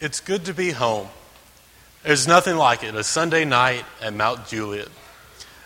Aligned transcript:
It's 0.00 0.20
good 0.20 0.46
to 0.46 0.54
be 0.54 0.70
home. 0.70 1.08
There's 2.04 2.26
nothing 2.26 2.56
like 2.56 2.82
it, 2.82 2.94
a 2.94 3.04
Sunday 3.04 3.44
night 3.44 3.84
at 4.00 4.14
Mount 4.14 4.48
Juliet. 4.48 4.88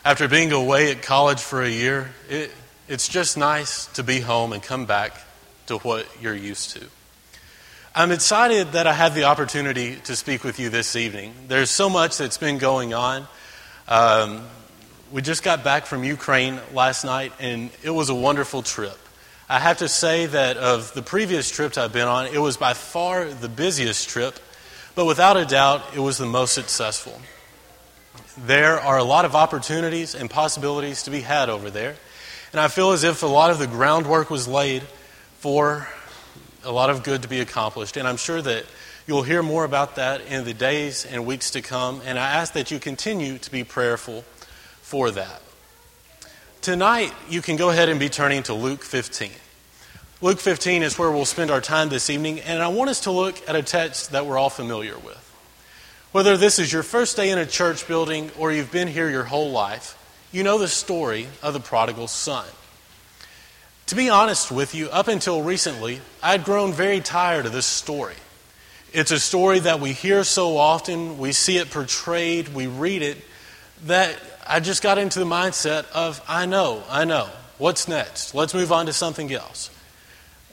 After 0.04 0.26
being 0.26 0.50
away 0.50 0.90
at 0.90 1.02
college 1.02 1.40
for 1.40 1.62
a 1.62 1.68
year, 1.68 2.10
it, 2.28 2.50
it's 2.88 3.06
just 3.06 3.38
nice 3.38 3.86
to 3.92 4.02
be 4.02 4.18
home 4.18 4.52
and 4.52 4.60
come 4.60 4.86
back 4.86 5.16
to 5.66 5.78
what 5.78 6.08
you're 6.20 6.34
used 6.34 6.70
to. 6.70 6.84
I'm 7.94 8.10
excited 8.10 8.72
that 8.72 8.88
I 8.88 8.92
have 8.92 9.14
the 9.14 9.22
opportunity 9.22 10.00
to 10.06 10.16
speak 10.16 10.42
with 10.42 10.58
you 10.58 10.68
this 10.68 10.96
evening. 10.96 11.32
There's 11.46 11.70
so 11.70 11.88
much 11.88 12.18
that's 12.18 12.38
been 12.38 12.58
going 12.58 12.92
on. 12.92 13.28
Um, 13.86 14.42
we 15.12 15.22
just 15.22 15.44
got 15.44 15.62
back 15.62 15.86
from 15.86 16.02
Ukraine 16.02 16.58
last 16.72 17.04
night, 17.04 17.32
and 17.38 17.70
it 17.84 17.90
was 17.90 18.08
a 18.08 18.16
wonderful 18.16 18.62
trip. 18.62 18.98
I 19.46 19.58
have 19.58 19.78
to 19.78 19.88
say 19.88 20.24
that 20.24 20.56
of 20.56 20.94
the 20.94 21.02
previous 21.02 21.50
trips 21.50 21.76
I've 21.76 21.92
been 21.92 22.08
on, 22.08 22.26
it 22.26 22.38
was 22.38 22.56
by 22.56 22.72
far 22.72 23.26
the 23.26 23.48
busiest 23.48 24.08
trip, 24.08 24.38
but 24.94 25.04
without 25.04 25.36
a 25.36 25.44
doubt, 25.44 25.82
it 25.94 25.98
was 25.98 26.16
the 26.16 26.24
most 26.24 26.54
successful. 26.54 27.20
There 28.46 28.80
are 28.80 28.96
a 28.96 29.04
lot 29.04 29.26
of 29.26 29.34
opportunities 29.34 30.14
and 30.14 30.30
possibilities 30.30 31.02
to 31.02 31.10
be 31.10 31.20
had 31.20 31.50
over 31.50 31.68
there, 31.68 31.94
and 32.52 32.60
I 32.60 32.68
feel 32.68 32.92
as 32.92 33.04
if 33.04 33.22
a 33.22 33.26
lot 33.26 33.50
of 33.50 33.58
the 33.58 33.66
groundwork 33.66 34.30
was 34.30 34.48
laid 34.48 34.82
for 35.40 35.88
a 36.64 36.72
lot 36.72 36.88
of 36.88 37.02
good 37.02 37.20
to 37.20 37.28
be 37.28 37.40
accomplished, 37.40 37.98
and 37.98 38.08
I'm 38.08 38.16
sure 38.16 38.40
that 38.40 38.64
you'll 39.06 39.24
hear 39.24 39.42
more 39.42 39.64
about 39.64 39.96
that 39.96 40.22
in 40.22 40.44
the 40.44 40.54
days 40.54 41.04
and 41.04 41.26
weeks 41.26 41.50
to 41.50 41.60
come, 41.60 42.00
and 42.06 42.18
I 42.18 42.30
ask 42.30 42.54
that 42.54 42.70
you 42.70 42.78
continue 42.78 43.36
to 43.36 43.50
be 43.50 43.62
prayerful 43.62 44.22
for 44.80 45.10
that. 45.10 45.42
Tonight, 46.64 47.12
you 47.28 47.42
can 47.42 47.56
go 47.56 47.68
ahead 47.68 47.90
and 47.90 48.00
be 48.00 48.08
turning 48.08 48.42
to 48.44 48.54
Luke 48.54 48.84
15. 48.84 49.30
Luke 50.22 50.40
15 50.40 50.82
is 50.82 50.98
where 50.98 51.10
we'll 51.10 51.26
spend 51.26 51.50
our 51.50 51.60
time 51.60 51.90
this 51.90 52.08
evening, 52.08 52.40
and 52.40 52.62
I 52.62 52.68
want 52.68 52.88
us 52.88 53.00
to 53.00 53.10
look 53.10 53.46
at 53.46 53.54
a 53.54 53.62
text 53.62 54.12
that 54.12 54.24
we're 54.24 54.38
all 54.38 54.48
familiar 54.48 54.96
with. 54.96 55.20
Whether 56.12 56.38
this 56.38 56.58
is 56.58 56.72
your 56.72 56.82
first 56.82 57.16
day 57.16 57.28
in 57.28 57.36
a 57.36 57.44
church 57.44 57.86
building 57.86 58.30
or 58.38 58.50
you've 58.50 58.72
been 58.72 58.88
here 58.88 59.10
your 59.10 59.24
whole 59.24 59.50
life, 59.50 59.98
you 60.32 60.42
know 60.42 60.56
the 60.56 60.66
story 60.66 61.26
of 61.42 61.52
the 61.52 61.60
prodigal 61.60 62.08
son. 62.08 62.46
To 63.88 63.94
be 63.94 64.08
honest 64.08 64.50
with 64.50 64.74
you, 64.74 64.88
up 64.88 65.08
until 65.08 65.42
recently, 65.42 66.00
I'd 66.22 66.44
grown 66.44 66.72
very 66.72 67.00
tired 67.00 67.44
of 67.44 67.52
this 67.52 67.66
story. 67.66 68.16
It's 68.90 69.10
a 69.10 69.20
story 69.20 69.58
that 69.58 69.80
we 69.80 69.92
hear 69.92 70.24
so 70.24 70.56
often, 70.56 71.18
we 71.18 71.32
see 71.32 71.58
it 71.58 71.70
portrayed, 71.70 72.54
we 72.54 72.66
read 72.68 73.02
it, 73.02 73.18
that 73.84 74.18
I 74.46 74.60
just 74.60 74.82
got 74.82 74.98
into 74.98 75.18
the 75.18 75.24
mindset 75.24 75.90
of, 75.92 76.22
I 76.28 76.46
know, 76.46 76.84
I 76.88 77.04
know. 77.04 77.28
What's 77.58 77.88
next? 77.88 78.34
Let's 78.34 78.54
move 78.54 78.72
on 78.72 78.86
to 78.86 78.92
something 78.92 79.32
else. 79.32 79.70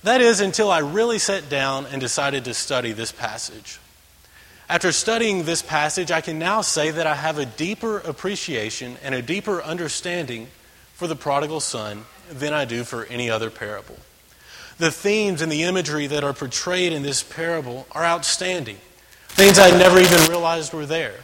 That 0.04 0.22
is 0.22 0.40
until 0.40 0.72
I 0.72 0.80
really 0.80 1.20
sat 1.20 1.50
down 1.50 1.86
and 1.86 2.00
decided 2.00 2.46
to 2.46 2.54
study 2.54 2.92
this 2.92 3.12
passage. 3.12 3.80
After 4.70 4.92
studying 4.92 5.44
this 5.44 5.62
passage, 5.62 6.12
I 6.12 6.22
can 6.22 6.40
now 6.40 6.62
say 6.62 6.92
that 6.92 7.06
I 7.06 7.16
have 7.16 7.38
a 7.38 7.46
deeper 7.46 7.98
appreciation 8.00 8.98
and 9.04 9.14
a 9.14 9.22
deeper 9.22 9.62
understanding 9.62 10.48
for 10.94 11.08
the 11.08 11.16
prodigal 11.16 11.60
son 11.60 12.06
than 12.30 12.54
I 12.54 12.66
do 12.66 12.84
for 12.84 13.06
any 13.06 13.30
other 13.30 13.50
parable. 13.50 13.98
The 14.78 14.92
themes 14.92 15.42
and 15.42 15.52
the 15.52 15.64
imagery 15.64 16.08
that 16.08 16.24
are 16.24 16.34
portrayed 16.34 16.94
in 16.94 17.04
this 17.04 17.22
parable 17.22 17.86
are 17.92 18.04
outstanding, 18.06 18.78
things 19.28 19.60
I 19.60 19.72
never 19.72 20.00
even 20.00 20.30
realized 20.30 20.74
were 20.74 20.86
there. 20.86 21.16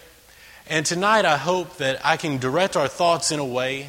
And 0.70 0.86
tonight, 0.86 1.24
I 1.24 1.38
hope 1.38 1.78
that 1.78 2.06
I 2.06 2.18
can 2.18 2.40
direct 2.40 2.76
our 2.76 2.90
thoughts 2.90 3.32
in 3.32 3.40
a 3.40 3.46
way 3.46 3.88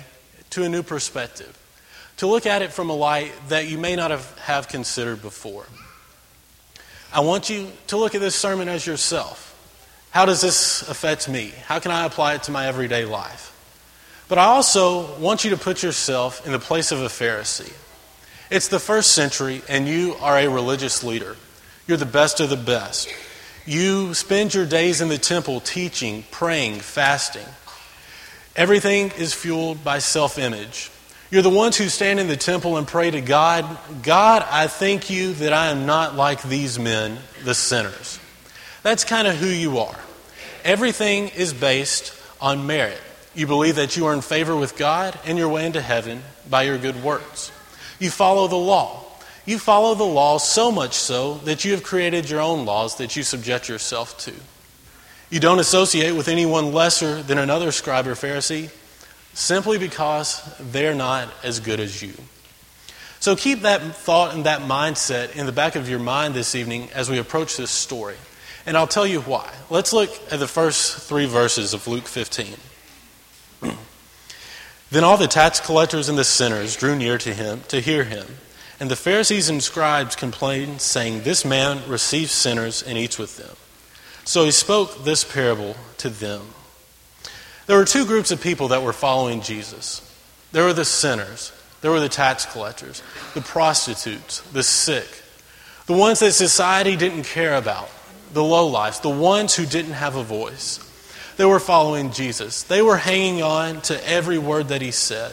to 0.51 0.63
a 0.63 0.69
new 0.69 0.85
perspective, 0.85 1.59
to 2.19 2.27
look 2.27 2.47
at 2.47 2.63
it 2.63 2.73
from 2.73 2.89
a 2.89 2.95
light 2.95 3.33
that 3.49 3.67
you 3.67 3.79
may 3.79 3.97
not 3.97 4.13
have, 4.13 4.39
have 4.39 4.69
considered 4.69 5.21
before. 5.21 5.67
I 7.13 7.21
want 7.21 7.51
you 7.51 7.69
to 7.89 7.97
look 7.97 8.15
at 8.15 8.21
this 8.21 8.37
sermon 8.37 8.69
as 8.69 8.87
yourself. 8.87 9.47
How 10.11 10.25
does 10.25 10.41
this 10.41 10.89
affect 10.89 11.29
me? 11.29 11.53
How 11.67 11.81
can 11.81 11.91
I 11.91 12.07
apply 12.07 12.35
it 12.35 12.45
to 12.45 12.53
my 12.53 12.69
everyday 12.69 13.05
life? 13.05 13.55
But 14.29 14.39
I 14.39 14.45
also 14.45 15.19
want 15.19 15.45
you 15.45 15.51
to 15.51 15.57
put 15.57 15.83
yourself 15.83 16.47
in 16.47 16.53
the 16.53 16.59
place 16.59 16.93
of 16.93 17.01
a 17.01 17.07
Pharisee. 17.07 17.73
It's 18.51 18.69
the 18.69 18.79
first 18.79 19.13
century, 19.13 19.63
and 19.69 19.89
you 19.89 20.15
are 20.21 20.39
a 20.39 20.49
religious 20.49 21.03
leader. 21.03 21.37
You're 21.87 21.97
the 21.97 22.07
best 22.07 22.41
of 22.41 22.51
the 22.51 22.57
best. 22.57 23.09
You 23.69 24.15
spend 24.15 24.55
your 24.55 24.65
days 24.65 25.03
in 25.03 25.11
the 25.11 25.19
temple 25.19 25.61
teaching, 25.61 26.25
praying, 26.31 26.81
fasting. 26.81 27.45
Everything 28.57 29.11
is 29.19 29.35
fueled 29.35 29.85
by 29.85 29.99
self 29.99 30.39
image. 30.39 30.91
You're 31.31 31.43
the 31.43 31.51
ones 31.51 31.77
who 31.77 31.91
stand 31.91 32.19
in 32.19 32.29
the 32.29 32.37
temple 32.39 32.79
and 32.79 32.89
pray 32.89 33.11
to 33.11 33.21
God 33.21 33.67
God, 34.03 34.43
I 34.51 34.69
thank 34.69 35.11
you 35.11 35.35
that 35.35 35.53
I 35.53 35.67
am 35.67 35.85
not 35.85 36.15
like 36.15 36.43
these 36.43 36.79
men, 36.79 37.19
the 37.45 37.55
sinners. 37.55 38.19
That's 38.83 39.05
kind 39.05 39.29
of 39.29 39.37
who 39.37 39.49
you 39.49 39.81
are. 39.81 39.99
Everything 40.65 41.29
is 41.29 41.53
based 41.53 42.19
on 42.41 42.67
merit. 42.67 42.99
You 43.35 43.47
believe 43.47 43.77
that 43.77 43.99
you 43.99 44.07
are 44.07 44.15
in 44.15 44.23
favor 44.23 44.57
with 44.57 44.79
God 44.79 45.21
and 45.27 45.37
your 45.37 45.51
way 45.51 45.67
into 45.67 45.83
heaven 45.83 46.23
by 46.49 46.63
your 46.63 46.79
good 46.79 47.03
works. 47.03 47.53
You 47.99 48.09
follow 48.09 48.49
the 48.49 48.57
law. 48.57 49.05
You 49.49 49.59
follow 49.59 49.95
the 49.95 50.05
law 50.05 50.37
so 50.37 50.71
much 50.71 50.93
so 50.93 51.39
that 51.45 51.65
you 51.65 51.73
have 51.73 51.83
created 51.83 52.29
your 52.29 52.43
own 52.43 52.67
laws 52.67 52.97
that 52.97 53.17
you 53.17 53.23
subject 53.23 53.67
yourself 53.67 54.19
to. 54.19 54.35
You 55.31 55.41
don't 55.41 55.59
associate 55.59 56.13
with 56.13 56.29
anyone 56.29 56.75
lesser 56.75 57.23
than 57.23 57.39
another 57.39 57.73
scribe 57.73 58.07
or 58.07 58.15
Pharisee 58.15 58.69
simply 59.33 59.79
because 59.79 60.43
they're 60.61 60.95
not 60.95 61.31
as 61.43 61.61
good 61.61 61.81
as 61.81 62.03
you. 62.03 62.13
So 63.21 63.37
keep 63.37 63.63
that 63.63 63.81
thought 63.97 64.35
and 64.35 64.45
that 64.45 64.61
mindset 64.61 65.35
in 65.35 65.47
the 65.47 65.53
back 65.53 65.77
of 65.77 65.89
your 65.89 65.99
mind 65.99 66.35
this 66.35 66.55
evening 66.55 66.91
as 66.93 67.09
we 67.09 67.17
approach 67.17 67.57
this 67.57 67.71
story. 67.71 68.17
And 68.67 68.77
I'll 68.77 68.87
tell 68.87 69.07
you 69.07 69.23
why. 69.23 69.51
Let's 69.71 69.95
look 69.95 70.11
at 70.31 70.41
the 70.41 70.47
first 70.47 71.09
three 71.09 71.25
verses 71.25 71.73
of 71.73 71.89
Luke 71.89 72.05
15. 72.05 72.55
then 74.91 75.05
all 75.05 75.17
the 75.17 75.27
tax 75.27 75.59
collectors 75.59 76.11
and 76.11 76.19
the 76.19 76.25
sinners 76.25 76.77
drew 76.77 76.95
near 76.95 77.17
to 77.17 77.33
him 77.33 77.63
to 77.69 77.81
hear 77.81 78.05
him. 78.05 78.27
And 78.81 78.91
the 78.91 78.97
Pharisees 78.97 79.49
and 79.49 79.63
scribes 79.63 80.15
complained, 80.15 80.81
saying, 80.81 81.23
This 81.23 81.45
man 81.45 81.89
receives 81.89 82.31
sinners 82.31 82.83
and 82.83 82.97
eats 82.97 83.19
with 83.19 83.37
them. 83.37 83.57
So 84.25 84.45
he 84.45 84.51
spoke 84.51 85.05
this 85.05 85.25
parable 85.25 85.75
to 85.99 86.11
them. 86.11 86.43
There 87.67 87.77
were 87.77 87.85
two 87.85 88.07
groups 88.07 88.31
of 88.31 88.41
people 88.41 88.69
that 88.69 88.83
were 88.83 88.93
following 88.93 89.41
Jesus 89.41 90.05
there 90.51 90.65
were 90.65 90.73
the 90.73 90.85
sinners, 90.85 91.53
there 91.83 91.91
were 91.91 92.01
the 92.01 92.09
tax 92.09 92.47
collectors, 92.47 93.03
the 93.35 93.43
prostitutes, 93.43 94.41
the 94.53 94.63
sick, 94.63 95.07
the 95.87 95.93
ones 95.93 96.21
that 96.21 96.33
society 96.33 96.97
didn't 96.97 97.25
care 97.25 97.55
about, 97.55 97.91
the 98.33 98.41
lowlifes, 98.41 99.03
the 99.03 99.11
ones 99.11 99.55
who 99.55 99.67
didn't 99.67 99.93
have 99.93 100.17
a 100.17 100.23
voice. 100.23 100.85
They 101.37 101.45
were 101.45 101.61
following 101.61 102.11
Jesus. 102.13 102.63
They 102.63 102.83
were 102.83 102.97
hanging 102.97 103.43
on 103.43 103.83
to 103.83 104.09
every 104.09 104.39
word 104.39 104.69
that 104.69 104.83
he 104.83 104.91
said 104.91 105.33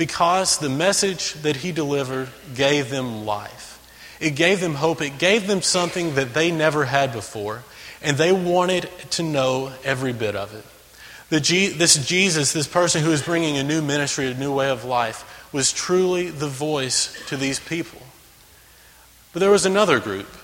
because 0.00 0.56
the 0.56 0.70
message 0.70 1.34
that 1.42 1.56
he 1.56 1.72
delivered 1.72 2.30
gave 2.54 2.88
them 2.88 3.26
life. 3.26 3.78
It 4.18 4.30
gave 4.30 4.58
them 4.58 4.74
hope. 4.74 5.02
It 5.02 5.18
gave 5.18 5.46
them 5.46 5.60
something 5.60 6.14
that 6.14 6.32
they 6.32 6.50
never 6.50 6.86
had 6.86 7.12
before, 7.12 7.64
and 8.00 8.16
they 8.16 8.32
wanted 8.32 8.88
to 9.10 9.22
know 9.22 9.70
every 9.84 10.14
bit 10.14 10.34
of 10.34 10.54
it. 10.54 10.64
This 11.28 12.06
Jesus, 12.06 12.54
this 12.54 12.66
person 12.66 13.02
who 13.02 13.12
is 13.12 13.20
bringing 13.20 13.58
a 13.58 13.62
new 13.62 13.82
ministry, 13.82 14.30
a 14.30 14.34
new 14.34 14.54
way 14.54 14.70
of 14.70 14.86
life, 14.86 15.50
was 15.52 15.70
truly 15.70 16.30
the 16.30 16.48
voice 16.48 17.14
to 17.26 17.36
these 17.36 17.60
people. 17.60 18.00
But 19.34 19.40
there 19.40 19.50
was 19.50 19.66
another 19.66 20.00
group. 20.00 20.34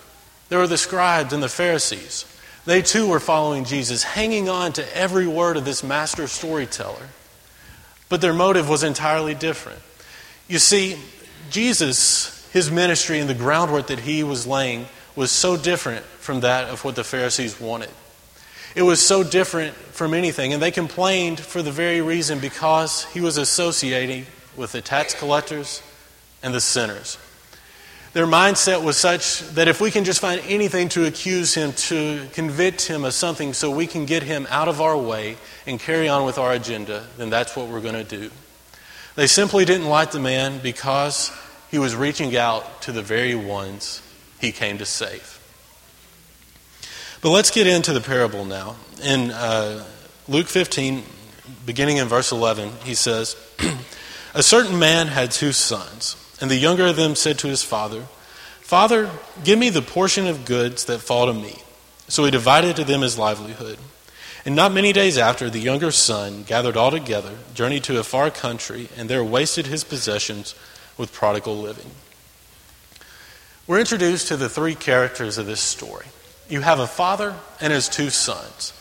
There 0.51 0.59
were 0.59 0.67
the 0.67 0.77
scribes 0.77 1.33
and 1.33 1.43
the 1.43 1.49
Pharisees. 1.49 2.27
They 2.67 2.83
too 2.83 3.09
were 3.09 3.21
following 3.21 3.65
Jesus, 3.65 4.03
hanging 4.03 4.51
on 4.51 4.75
to 4.75 4.95
every 4.97 5.27
word 5.27 5.57
of 5.57 5.65
this 5.65 5.83
master 5.83 6.27
storyteller. 6.27 7.09
But 8.09 8.21
their 8.21 8.33
motive 8.33 8.69
was 8.69 8.83
entirely 8.83 9.35
different. 9.35 9.81
You 10.49 10.59
see, 10.59 10.97
Jesus, 11.51 12.49
his 12.53 12.71
ministry 12.71 13.19
and 13.19 13.29
the 13.29 13.35
groundwork 13.35 13.89
that 13.89 14.01
he 14.01 14.23
was 14.23 14.47
laying 14.47 14.87
was 15.17 15.33
so 15.33 15.57
different 15.57 16.05
from 16.05 16.41
that 16.41 16.69
of 16.69 16.85
what 16.85 16.95
the 16.95 17.05
Pharisees 17.05 17.61
wanted. 17.61 17.91
It 18.75 18.83
was 18.83 19.05
so 19.05 19.25
different 19.25 19.75
from 19.75 20.13
anything, 20.13 20.53
and 20.53 20.63
they 20.63 20.71
complained 20.71 21.41
for 21.41 21.63
the 21.63 21.73
very 21.73 22.03
reason 22.03 22.39
because 22.39 23.05
he 23.05 23.21
was 23.21 23.39
associating 23.39 24.27
with 24.55 24.73
the 24.73 24.83
tax 24.83 25.15
collectors 25.15 25.83
and 26.43 26.55
the 26.55 26.61
sinners. 26.61 27.17
Their 28.17 28.27
mindset 28.27 28.83
was 28.83 28.97
such 28.97 29.41
that 29.57 29.69
if 29.69 29.79
we 29.79 29.91
can 29.91 30.05
just 30.05 30.21
find 30.21 30.41
anything 30.47 30.89
to 30.89 31.05
accuse 31.05 31.53
him, 31.53 31.75
to 31.75 32.27
convict 32.33 32.81
him 32.87 33.05
of 33.05 33.13
something 33.13 33.53
so 33.53 33.71
we 33.71 33.87
can 33.87 34.07
get 34.07 34.23
him 34.23 34.47
out 34.49 34.69
of 34.69 34.81
our 34.81 34.97
way 34.97 35.37
and 35.67 35.79
carry 35.79 36.09
on 36.09 36.25
with 36.25 36.39
our 36.39 36.55
agenda, 36.55 37.05
then 37.19 37.29
that's 37.29 37.55
what 37.55 37.69
we're 37.69 37.83
going 37.83 37.93
to 37.93 38.05
do. 38.05 38.31
They 39.17 39.27
simply 39.27 39.67
didn't 39.67 39.89
like 39.89 40.13
the 40.13 40.19
man 40.19 40.61
because 40.63 41.31
he 41.71 41.79
was 41.79 41.95
reaching 41.95 42.35
out 42.35 42.81
to 42.85 42.93
the 42.93 43.03
very 43.03 43.35
ones 43.35 44.01
he 44.41 44.51
came 44.51 44.79
to 44.79 44.87
save. 44.87 45.39
But 47.21 47.33
let's 47.33 47.51
get 47.51 47.67
into 47.67 47.93
the 47.93 48.01
parable 48.01 48.47
now. 48.47 48.77
In 49.05 49.31
uh, 49.31 49.85
Luke 50.27 50.47
15, 50.47 51.03
beginning 51.67 51.99
in 51.99 52.09
verse 52.09 52.33
11, 52.33 52.71
he 52.83 52.95
says, 52.95 53.37
A 54.35 54.43
certain 54.43 54.79
man 54.79 55.09
had 55.09 55.33
two 55.33 55.53
sons. 55.53 56.17
And 56.41 56.51
the 56.51 56.57
younger 56.57 56.87
of 56.87 56.97
them 56.97 57.15
said 57.15 57.39
to 57.39 57.49
his 57.49 57.63
father, 57.63 58.03
Father, 58.61 59.11
give 59.45 59.59
me 59.59 59.71
the 59.71 59.83
portion 59.83 60.27
of 60.27 60.45
goods 60.45 60.85
that 60.87 60.99
fall 60.99 61.27
to 61.27 61.33
me. 61.33 61.57
So 62.09 62.25
he 62.25 62.31
divided 62.31 62.77
to 62.77 62.85
them 62.85 63.01
his 63.01 63.19
livelihood. 63.19 63.79
And 64.45 64.55
not 64.55 64.73
many 64.73 64.93
days 64.93 65.19
after, 65.19 65.51
the 65.51 65.59
younger 65.59 65.91
son 65.91 66.45
gathered 66.45 66.77
all 66.77 66.91
together, 66.91 67.33
journeyed 67.55 67.85
to 67.85 67.99
a 67.99 68.05
far 68.05 68.31
country, 68.31 68.89
and 68.97 69.09
there 69.09 69.25
wasted 69.25 69.67
his 69.67 69.83
possessions 69.83 70.55
with 70.97 71.13
prodigal 71.13 71.57
living. 71.57 71.91
We're 73.67 73.81
introduced 73.81 74.29
to 74.29 74.37
the 74.37 74.49
three 74.49 74.77
characters 74.77 75.39
of 75.39 75.47
this 75.47 75.61
story. 75.61 76.07
You 76.49 76.61
have 76.61 76.79
a 76.79 76.87
father 76.87 77.35
and 77.61 77.73
his 77.73 77.89
two 77.89 78.11
sons. 78.11 78.73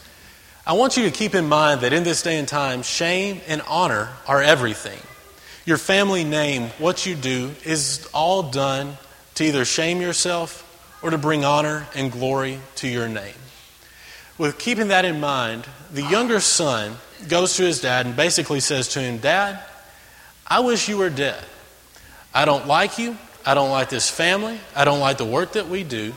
I 0.68 0.74
want 0.74 0.98
you 0.98 1.04
to 1.04 1.12
keep 1.12 1.34
in 1.34 1.48
mind 1.48 1.82
that 1.82 1.94
in 1.94 2.04
this 2.04 2.22
day 2.22 2.38
and 2.38 2.48
time, 2.48 2.84
shame 2.84 3.42
and 3.48 3.64
honor 3.68 4.10
are 4.28 4.42
everything. 4.42 5.00
Your 5.66 5.78
family 5.78 6.24
name, 6.24 6.70
what 6.78 7.06
you 7.06 7.16
do, 7.16 7.52
is 7.64 8.08
all 8.14 8.44
done 8.44 8.98
to 9.36 9.46
either 9.46 9.66
shame 9.66 10.00
yourself 10.00 10.62
or 11.02 11.10
to 11.10 11.18
bring 11.18 11.44
honor 11.44 11.88
and 11.96 12.12
glory 12.12 12.60
to 12.76 12.88
your 12.88 13.08
name. 13.08 13.34
With 14.38 14.60
keeping 14.60 14.90
that 14.90 15.06
in 15.06 15.20
mind, 15.20 15.66
the 15.92 16.04
younger 16.04 16.40
son 16.40 16.98
goes 17.28 17.56
to 17.58 17.64
his 17.64 17.82
dad 17.82 18.06
and 18.06 18.16
basically 18.16 18.60
says 18.60 18.90
to 18.90 19.00
him, 19.00 19.18
Dad, 19.18 19.60
I 20.46 20.60
wish 20.60 20.88
you 20.88 20.98
were 20.98 21.10
dead. 21.10 21.44
I 22.34 22.46
don't 22.46 22.68
like 22.68 23.00
you. 23.00 23.18
I 23.46 23.54
don't 23.54 23.72
like 23.72 23.90
this 23.90 24.10
family. 24.10 24.60
I 24.76 24.86
don't 24.86 25.00
like 25.00 25.18
the 25.18 25.26
work 25.26 25.54
that 25.54 25.68
we 25.68 25.84
do. 25.84 26.14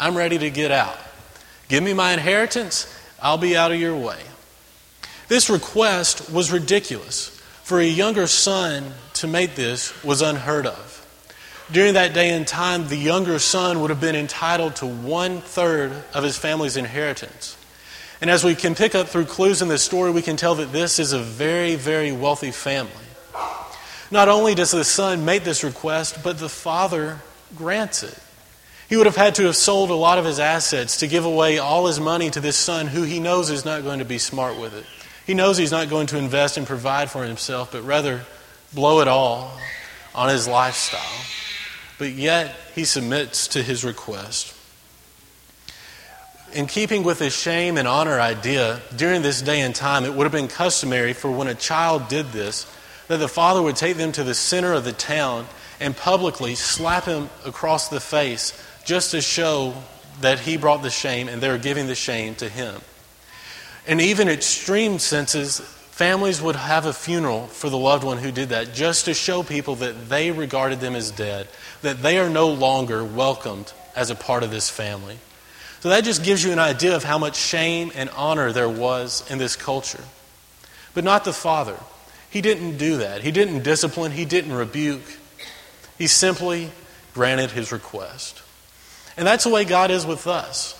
I'm 0.00 0.16
ready 0.16 0.38
to 0.38 0.50
get 0.50 0.70
out. 0.70 0.98
Give 1.68 1.82
me 1.82 1.92
my 1.92 2.12
inheritance. 2.12 2.92
I'll 3.20 3.38
be 3.38 3.56
out 3.56 3.70
of 3.70 3.78
your 3.78 3.96
way. 3.96 4.20
This 5.28 5.50
request 5.50 6.30
was 6.30 6.50
ridiculous. 6.50 7.37
For 7.68 7.78
a 7.78 7.84
younger 7.84 8.26
son 8.26 8.94
to 9.12 9.26
make 9.26 9.54
this 9.54 10.02
was 10.02 10.22
unheard 10.22 10.64
of. 10.64 11.06
During 11.70 11.92
that 11.92 12.14
day 12.14 12.30
and 12.30 12.48
time, 12.48 12.88
the 12.88 12.96
younger 12.96 13.38
son 13.38 13.82
would 13.82 13.90
have 13.90 14.00
been 14.00 14.16
entitled 14.16 14.76
to 14.76 14.86
one 14.86 15.42
third 15.42 15.92
of 16.14 16.24
his 16.24 16.38
family's 16.38 16.78
inheritance. 16.78 17.58
And 18.22 18.30
as 18.30 18.42
we 18.42 18.54
can 18.54 18.74
pick 18.74 18.94
up 18.94 19.08
through 19.08 19.26
clues 19.26 19.60
in 19.60 19.68
this 19.68 19.82
story, 19.82 20.10
we 20.10 20.22
can 20.22 20.38
tell 20.38 20.54
that 20.54 20.72
this 20.72 20.98
is 20.98 21.12
a 21.12 21.18
very, 21.18 21.74
very 21.74 22.10
wealthy 22.10 22.52
family. 22.52 22.90
Not 24.10 24.30
only 24.30 24.54
does 24.54 24.70
the 24.70 24.82
son 24.82 25.26
make 25.26 25.44
this 25.44 25.62
request, 25.62 26.24
but 26.24 26.38
the 26.38 26.48
father 26.48 27.18
grants 27.54 28.02
it. 28.02 28.18
He 28.88 28.96
would 28.96 29.04
have 29.04 29.16
had 29.16 29.34
to 29.34 29.44
have 29.44 29.56
sold 29.56 29.90
a 29.90 29.94
lot 29.94 30.16
of 30.16 30.24
his 30.24 30.40
assets 30.40 31.00
to 31.00 31.06
give 31.06 31.26
away 31.26 31.58
all 31.58 31.86
his 31.86 32.00
money 32.00 32.30
to 32.30 32.40
this 32.40 32.56
son 32.56 32.86
who 32.86 33.02
he 33.02 33.20
knows 33.20 33.50
is 33.50 33.66
not 33.66 33.82
going 33.82 33.98
to 33.98 34.06
be 34.06 34.16
smart 34.16 34.58
with 34.58 34.72
it. 34.72 34.86
He 35.28 35.34
knows 35.34 35.58
he's 35.58 35.70
not 35.70 35.90
going 35.90 36.06
to 36.06 36.16
invest 36.16 36.56
and 36.56 36.66
provide 36.66 37.10
for 37.10 37.22
himself, 37.22 37.72
but 37.72 37.82
rather 37.82 38.22
blow 38.72 39.00
it 39.00 39.08
all 39.08 39.52
on 40.14 40.30
his 40.30 40.48
lifestyle. 40.48 41.20
But 41.98 42.12
yet, 42.12 42.56
he 42.74 42.86
submits 42.86 43.46
to 43.48 43.62
his 43.62 43.84
request. 43.84 44.56
In 46.54 46.64
keeping 46.64 47.02
with 47.02 47.18
the 47.18 47.28
shame 47.28 47.76
and 47.76 47.86
honor 47.86 48.18
idea, 48.18 48.80
during 48.96 49.20
this 49.20 49.42
day 49.42 49.60
and 49.60 49.74
time, 49.74 50.06
it 50.06 50.14
would 50.14 50.24
have 50.24 50.32
been 50.32 50.48
customary 50.48 51.12
for 51.12 51.30
when 51.30 51.46
a 51.46 51.54
child 51.54 52.08
did 52.08 52.32
this 52.32 52.66
that 53.08 53.18
the 53.18 53.28
father 53.28 53.60
would 53.60 53.76
take 53.76 53.98
them 53.98 54.12
to 54.12 54.24
the 54.24 54.32
center 54.32 54.72
of 54.72 54.84
the 54.84 54.94
town 54.94 55.46
and 55.78 55.94
publicly 55.94 56.54
slap 56.54 57.04
him 57.04 57.28
across 57.44 57.88
the 57.88 58.00
face 58.00 58.58
just 58.86 59.10
to 59.10 59.20
show 59.20 59.74
that 60.22 60.40
he 60.40 60.56
brought 60.56 60.82
the 60.82 60.88
shame 60.88 61.28
and 61.28 61.42
they 61.42 61.50
were 61.50 61.58
giving 61.58 61.86
the 61.86 61.94
shame 61.94 62.34
to 62.36 62.48
him. 62.48 62.80
In 63.88 64.00
even 64.00 64.28
extreme 64.28 64.98
senses, 64.98 65.60
families 65.60 66.42
would 66.42 66.56
have 66.56 66.84
a 66.84 66.92
funeral 66.92 67.46
for 67.46 67.70
the 67.70 67.78
loved 67.78 68.04
one 68.04 68.18
who 68.18 68.30
did 68.30 68.50
that 68.50 68.74
just 68.74 69.06
to 69.06 69.14
show 69.14 69.42
people 69.42 69.76
that 69.76 70.10
they 70.10 70.30
regarded 70.30 70.80
them 70.80 70.94
as 70.94 71.10
dead, 71.10 71.48
that 71.80 72.02
they 72.02 72.18
are 72.18 72.28
no 72.28 72.50
longer 72.50 73.02
welcomed 73.02 73.72
as 73.96 74.10
a 74.10 74.14
part 74.14 74.42
of 74.42 74.50
this 74.50 74.68
family. 74.68 75.16
So 75.80 75.88
that 75.88 76.04
just 76.04 76.22
gives 76.22 76.44
you 76.44 76.52
an 76.52 76.58
idea 76.58 76.94
of 76.94 77.02
how 77.02 77.16
much 77.16 77.36
shame 77.36 77.90
and 77.94 78.10
honor 78.10 78.52
there 78.52 78.68
was 78.68 79.28
in 79.30 79.38
this 79.38 79.56
culture. 79.56 80.04
But 80.92 81.04
not 81.04 81.24
the 81.24 81.32
father. 81.32 81.78
He 82.28 82.42
didn't 82.42 82.76
do 82.76 82.98
that. 82.98 83.22
He 83.22 83.32
didn't 83.32 83.62
discipline, 83.62 84.12
he 84.12 84.26
didn't 84.26 84.52
rebuke. 84.52 85.16
He 85.96 86.08
simply 86.08 86.70
granted 87.14 87.52
his 87.52 87.72
request. 87.72 88.42
And 89.16 89.26
that's 89.26 89.44
the 89.44 89.50
way 89.50 89.64
God 89.64 89.90
is 89.90 90.04
with 90.04 90.26
us. 90.26 90.77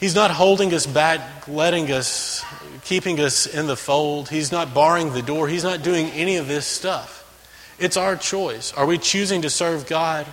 He's 0.00 0.14
not 0.14 0.30
holding 0.30 0.74
us 0.74 0.86
back, 0.86 1.48
letting 1.48 1.90
us, 1.90 2.44
keeping 2.84 3.18
us 3.18 3.46
in 3.46 3.66
the 3.66 3.76
fold. 3.76 4.28
He's 4.28 4.52
not 4.52 4.74
barring 4.74 5.12
the 5.12 5.22
door. 5.22 5.48
He's 5.48 5.64
not 5.64 5.82
doing 5.82 6.10
any 6.10 6.36
of 6.36 6.48
this 6.48 6.66
stuff. 6.66 7.22
It's 7.78 7.96
our 7.96 8.16
choice. 8.16 8.72
Are 8.74 8.86
we 8.86 8.98
choosing 8.98 9.42
to 9.42 9.50
serve 9.50 9.86
God? 9.86 10.26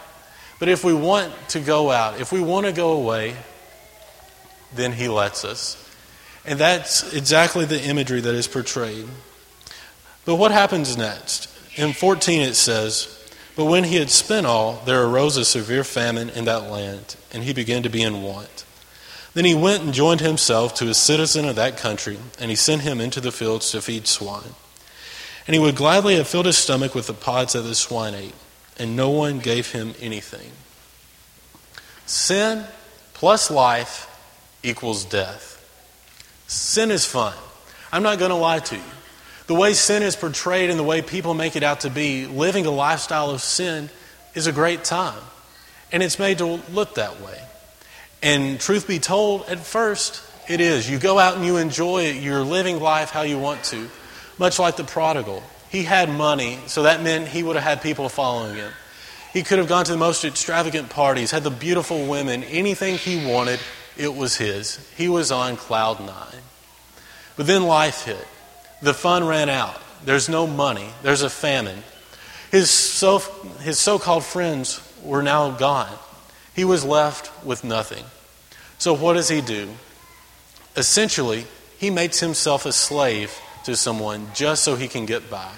But 0.59 0.69
if 0.69 0.83
we 0.83 0.93
want 0.93 1.33
to 1.49 1.59
go 1.59 1.91
out, 1.91 2.19
if 2.19 2.31
we 2.31 2.41
want 2.41 2.65
to 2.65 2.71
go 2.71 2.93
away, 2.93 3.35
then 4.73 4.91
He 4.91 5.07
lets 5.07 5.45
us. 5.45 5.79
And 6.45 6.59
that's 6.59 7.13
exactly 7.13 7.65
the 7.65 7.81
imagery 7.81 8.21
that 8.21 8.35
is 8.35 8.47
portrayed. 8.47 9.07
But 10.25 10.35
what 10.35 10.51
happens 10.51 10.97
next? 10.97 11.49
In 11.77 11.93
14 11.93 12.41
it 12.41 12.55
says, 12.55 13.29
But 13.55 13.65
when 13.65 13.83
he 13.83 13.95
had 13.95 14.09
spent 14.09 14.45
all, 14.45 14.81
there 14.85 15.03
arose 15.03 15.37
a 15.37 15.45
severe 15.45 15.83
famine 15.83 16.29
in 16.29 16.45
that 16.45 16.69
land, 16.69 17.15
and 17.31 17.43
he 17.43 17.53
began 17.53 17.83
to 17.83 17.89
be 17.89 18.01
in 18.01 18.21
want. 18.21 18.65
Then 19.33 19.45
he 19.45 19.55
went 19.55 19.83
and 19.83 19.93
joined 19.93 20.21
himself 20.21 20.75
to 20.75 20.89
a 20.89 20.93
citizen 20.93 21.45
of 21.45 21.55
that 21.55 21.77
country, 21.77 22.19
and 22.39 22.49
he 22.49 22.55
sent 22.55 22.83
him 22.83 23.01
into 23.01 23.19
the 23.19 23.31
fields 23.31 23.71
to 23.71 23.81
feed 23.81 24.07
swine. 24.07 24.55
And 25.47 25.55
he 25.55 25.59
would 25.59 25.75
gladly 25.75 26.15
have 26.15 26.27
filled 26.27 26.45
his 26.45 26.57
stomach 26.57 26.93
with 26.93 27.07
the 27.07 27.13
pods 27.13 27.53
that 27.53 27.61
the 27.61 27.75
swine 27.75 28.13
ate, 28.13 28.35
and 28.77 28.95
no 28.95 29.09
one 29.09 29.39
gave 29.39 29.71
him 29.71 29.95
anything. 29.99 30.51
Sin 32.05 32.65
plus 33.13 33.49
life 33.49 34.09
equals 34.61 35.05
death. 35.05 35.59
Sin 36.47 36.91
is 36.91 37.05
fun. 37.05 37.33
I'm 37.91 38.03
not 38.03 38.19
going 38.19 38.29
to 38.29 38.35
lie 38.35 38.59
to 38.59 38.75
you. 38.75 38.81
The 39.47 39.55
way 39.55 39.73
sin 39.73 40.03
is 40.03 40.15
portrayed 40.15 40.69
and 40.69 40.79
the 40.79 40.83
way 40.83 41.01
people 41.01 41.33
make 41.33 41.55
it 41.55 41.63
out 41.63 41.81
to 41.81 41.89
be, 41.89 42.25
living 42.27 42.65
a 42.65 42.71
lifestyle 42.71 43.29
of 43.29 43.41
sin 43.41 43.89
is 44.35 44.47
a 44.47 44.51
great 44.51 44.83
time. 44.83 45.21
And 45.91 46.01
it's 46.01 46.17
made 46.17 46.37
to 46.37 46.61
look 46.71 46.95
that 46.95 47.19
way. 47.21 47.39
And 48.23 48.59
truth 48.59 48.87
be 48.87 48.99
told, 48.99 49.47
at 49.49 49.59
first, 49.59 50.23
it 50.49 50.61
is. 50.61 50.89
You 50.89 50.97
go 50.97 51.19
out 51.19 51.35
and 51.35 51.45
you 51.45 51.57
enjoy 51.57 52.05
it. 52.05 52.15
You're 52.15 52.41
living 52.41 52.79
life 52.79 53.09
how 53.09 53.21
you 53.21 53.37
want 53.37 53.63
to, 53.65 53.89
much 54.39 54.57
like 54.59 54.77
the 54.77 54.85
prodigal. 54.85 55.43
He 55.69 55.83
had 55.83 56.09
money, 56.09 56.59
so 56.67 56.83
that 56.83 57.03
meant 57.03 57.27
he 57.27 57.43
would 57.43 57.55
have 57.55 57.65
had 57.65 57.81
people 57.81 58.07
following 58.07 58.55
him. 58.55 58.71
He 59.33 59.43
could 59.43 59.57
have 59.57 59.67
gone 59.67 59.85
to 59.85 59.91
the 59.91 59.97
most 59.97 60.23
extravagant 60.23 60.89
parties, 60.89 61.31
had 61.31 61.43
the 61.43 61.51
beautiful 61.51 62.07
women, 62.07 62.43
anything 62.45 62.97
he 62.97 63.25
wanted, 63.25 63.59
it 63.97 64.15
was 64.15 64.37
his. 64.37 64.79
He 64.95 65.09
was 65.09 65.31
on 65.31 65.57
cloud 65.57 65.99
nine. 65.99 66.41
But 67.35 67.47
then 67.47 67.63
life 67.63 68.05
hit. 68.05 68.25
The 68.81 68.93
fun 68.93 69.25
ran 69.25 69.49
out. 69.49 69.81
There's 70.05 70.29
no 70.29 70.47
money. 70.47 70.89
There's 71.01 71.23
a 71.23 71.29
famine. 71.29 71.83
His 72.51 72.69
so, 72.69 73.19
his 73.61 73.79
so-called 73.79 74.23
friends 74.23 74.81
were 75.03 75.23
now 75.23 75.51
gone. 75.51 75.91
He 76.55 76.63
was 76.63 76.85
left 76.85 77.31
with 77.43 77.63
nothing. 77.63 78.03
So, 78.83 78.93
what 78.93 79.13
does 79.13 79.29
he 79.29 79.39
do? 79.39 79.69
Essentially, 80.75 81.45
he 81.77 81.89
makes 81.89 82.19
himself 82.19 82.65
a 82.65 82.73
slave 82.73 83.33
to 83.63 83.77
someone 83.77 84.27
just 84.33 84.61
so 84.61 84.75
he 84.75 84.89
can 84.89 85.05
get 85.05 85.29
by. 85.29 85.53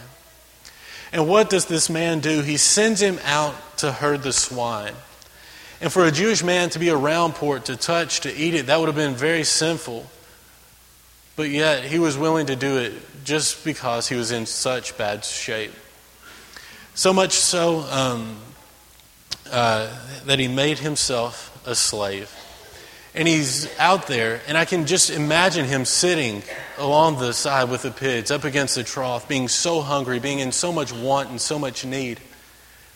And 1.12 1.28
what 1.28 1.50
does 1.50 1.66
this 1.66 1.90
man 1.90 2.20
do? 2.20 2.44
He 2.44 2.58
sends 2.58 3.02
him 3.02 3.18
out 3.24 3.56
to 3.80 3.92
herd 3.92 4.22
the 4.22 4.32
swine. 4.32 4.94
And 5.82 5.92
for 5.92 6.06
a 6.06 6.12
Jewish 6.12 6.44
man 6.44 6.70
to 6.70 6.78
be 6.78 6.92
around 6.92 7.34
pork, 7.34 7.64
to 7.64 7.76
touch, 7.76 8.20
to 8.20 8.32
eat 8.32 8.54
it, 8.54 8.68
that 8.68 8.80
would 8.80 8.90
have 8.90 8.96
been 8.96 9.16
very 9.16 9.44
sinful. 9.44 10.06
But 11.36 11.50
yet, 11.50 11.84
he 11.84 11.98
was 11.98 12.20
willing 12.20 12.46
to 12.46 12.56
do 12.56 12.78
it 12.78 12.94
just 13.24 13.66
because 13.66 14.08
he 14.08 14.16
was 14.16 14.30
in 14.30 14.46
such 14.46 15.00
bad 15.00 15.26
shape. 15.26 15.74
So 16.94 17.12
much 17.12 17.32
so 17.32 17.80
um, 17.90 18.38
uh, 19.50 19.92
that 20.28 20.38
he 20.38 20.48
made 20.48 20.78
himself 20.78 21.60
a 21.66 21.74
slave. 21.74 22.32
And 23.16 23.30
he's 23.30 23.74
out 23.80 24.08
there, 24.08 24.42
and 24.46 24.58
I 24.58 24.66
can 24.66 24.86
just 24.86 25.10
imagine 25.10 25.66
him 25.66 25.86
sitting 25.86 26.44
along 26.78 27.20
the 27.20 27.32
side 27.32 27.70
with 27.70 27.84
the 27.84 27.92
pigs, 27.92 28.30
up 28.30 28.44
against 28.44 28.76
the 28.76 28.84
trough, 28.84 29.28
being 29.28 29.48
so 29.48 29.80
hungry, 29.80 30.20
being 30.20 30.40
in 30.40 30.52
so 30.52 30.74
much 30.74 30.92
want 30.92 31.30
and 31.30 31.40
so 31.40 31.58
much 31.58 31.86
need 31.86 32.20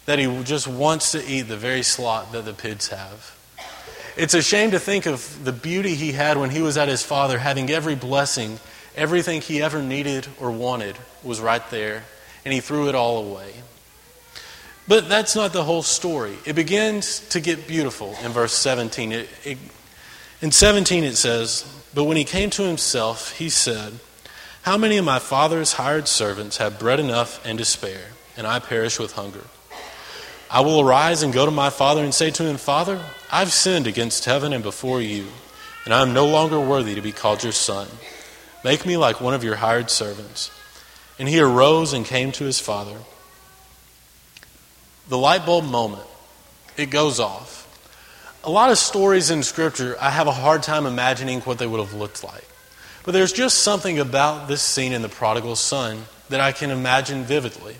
that 0.06 0.20
he 0.20 0.44
just 0.44 0.68
wants 0.68 1.14
to 1.14 1.26
eat 1.26 1.44
the 1.44 1.56
very 1.56 1.84
slot 1.84 2.34
that 2.34 2.44
the 2.44 2.54
pigs 2.54 2.90
have. 2.90 3.38
It's 4.18 4.34
a 4.34 4.42
shame 4.42 4.72
to 4.72 4.80
think 4.80 5.06
of 5.06 5.46
the 5.46 5.54
beauty 5.54 5.96
he 5.96 6.12
had 6.12 6.38
when 6.38 6.50
he 6.50 6.62
was 6.62 6.78
at 6.78 6.90
his 6.90 7.02
father, 7.02 7.38
having 7.38 7.70
every 7.70 7.96
blessing, 7.96 8.60
everything 8.98 9.40
he 9.40 9.62
ever 9.62 9.82
needed 9.82 10.28
or 10.42 10.52
wanted 10.52 10.98
was 11.24 11.40
right 11.40 11.68
there, 11.70 12.04
and 12.44 12.54
he 12.54 12.60
threw 12.60 12.90
it 12.90 12.96
all 12.96 13.24
away. 13.26 13.54
But 14.90 15.08
that's 15.08 15.36
not 15.36 15.54
the 15.54 15.64
whole 15.64 15.84
story. 15.84 16.36
It 16.46 16.54
begins 16.54 17.20
to 17.30 17.40
get 17.40 17.68
beautiful 17.68 18.18
in 18.24 18.32
verse 18.32 18.54
17. 18.54 19.12
It, 19.12 19.30
it, 19.46 19.58
in 20.42 20.52
17, 20.52 21.04
it 21.04 21.18
says, 21.18 21.66
But 21.94 22.06
when 22.06 22.18
he 22.18 22.24
came 22.24 22.50
to 22.52 22.64
himself, 22.64 23.38
he 23.38 23.50
said, 23.50 24.00
How 24.64 24.78
many 24.78 24.98
of 24.98 25.06
my 25.06 25.20
father's 25.20 25.74
hired 25.74 26.08
servants 26.08 26.58
have 26.58 26.80
bread 26.80 27.00
enough 27.00 27.46
and 27.46 27.58
to 27.60 27.66
spare, 27.66 28.10
and 28.38 28.48
I 28.48 28.60
perish 28.60 29.00
with 29.00 29.14
hunger? 29.14 29.44
I 30.52 30.62
will 30.62 30.82
arise 30.82 31.22
and 31.22 31.32
go 31.32 31.46
to 31.46 31.52
my 31.52 31.70
father 31.70 32.04
and 32.04 32.14
say 32.14 32.32
to 32.32 32.44
him, 32.44 32.58
Father, 32.58 33.04
I've 33.32 33.52
sinned 33.52 33.86
against 33.86 34.26
heaven 34.26 34.52
and 34.54 34.64
before 34.64 35.02
you. 35.02 35.28
and 35.86 35.94
I 35.94 36.02
am 36.02 36.14
no 36.14 36.28
longer 36.28 36.60
worthy 36.60 36.96
to 36.96 37.02
be 37.02 37.12
called 37.12 37.44
your 37.44 37.52
son. 37.52 37.88
Make 38.64 38.86
me 38.86 38.98
like 38.98 39.22
one 39.22 39.34
of 39.34 39.44
your 39.44 39.56
hired 39.56 39.90
servants. 39.90 40.52
And 41.18 41.28
he 41.28 41.40
arose 41.40 41.94
and 41.94 42.06
came 42.06 42.32
to 42.34 42.44
his 42.44 42.60
father. 42.60 42.98
The 45.08 45.18
light 45.18 45.46
bulb 45.46 45.66
moment, 45.66 46.08
it 46.78 46.88
goes 46.92 47.20
off. 47.20 47.59
A 48.42 48.50
lot 48.50 48.72
of 48.72 48.78
stories 48.78 49.32
in 49.32 49.44
Scripture, 49.44 49.98
I 50.00 50.12
have 50.12 50.28
a 50.28 50.32
hard 50.32 50.64
time 50.64 50.86
imagining 50.86 51.42
what 51.42 51.58
they 51.60 51.68
would 51.68 51.82
have 51.82 51.94
looked 51.94 52.24
like. 52.24 52.48
But 53.04 53.12
there's 53.12 53.34
just 53.34 53.60
something 53.64 54.00
about 54.00 54.48
this 54.48 54.62
scene 54.62 54.94
in 54.94 55.02
the 55.02 55.10
prodigal 55.10 55.58
son 55.58 56.06
that 56.30 56.40
I 56.40 56.54
can 56.54 56.70
imagine 56.70 57.24
vividly. 57.24 57.76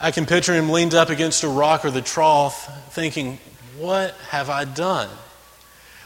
I 0.00 0.10
can 0.10 0.26
picture 0.26 0.52
him 0.52 0.70
leaned 0.70 0.94
up 0.94 1.10
against 1.10 1.44
a 1.44 1.48
rock 1.48 1.84
or 1.84 1.92
the 1.92 2.02
trough, 2.02 2.92
thinking, 2.92 3.38
What 3.78 4.14
have 4.30 4.50
I 4.50 4.64
done? 4.64 5.08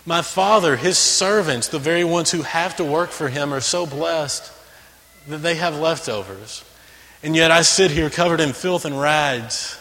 My 0.05 0.21
father, 0.21 0.77
his 0.77 0.99
servants, 0.99 1.69
the 1.69 1.79
very 1.79 2.05
ones 2.05 2.31
who 2.31 2.43
have 2.43 2.77
to 2.77 2.85
work 2.85 3.09
for 3.09 3.31
him, 3.31 3.55
are 3.55 3.61
so 3.63 3.87
blessed 3.87 4.53
that 5.29 5.39
they 5.39 5.55
have 5.55 5.77
leftovers. 5.77 6.63
And 7.23 7.35
yet 7.35 7.51
I 7.51 7.63
sit 7.63 7.91
here 7.91 8.11
covered 8.11 8.41
in 8.41 8.53
filth 8.53 8.85
and 8.85 9.01
rags, 9.01 9.79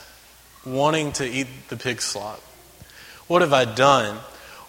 wanting 0.66 1.12
to 1.14 1.26
eat 1.26 1.48
the 1.68 1.76
pig 1.76 2.02
slop. 2.02 2.42
What 3.28 3.42
have 3.42 3.54
I 3.54 3.66
done? 3.66 4.18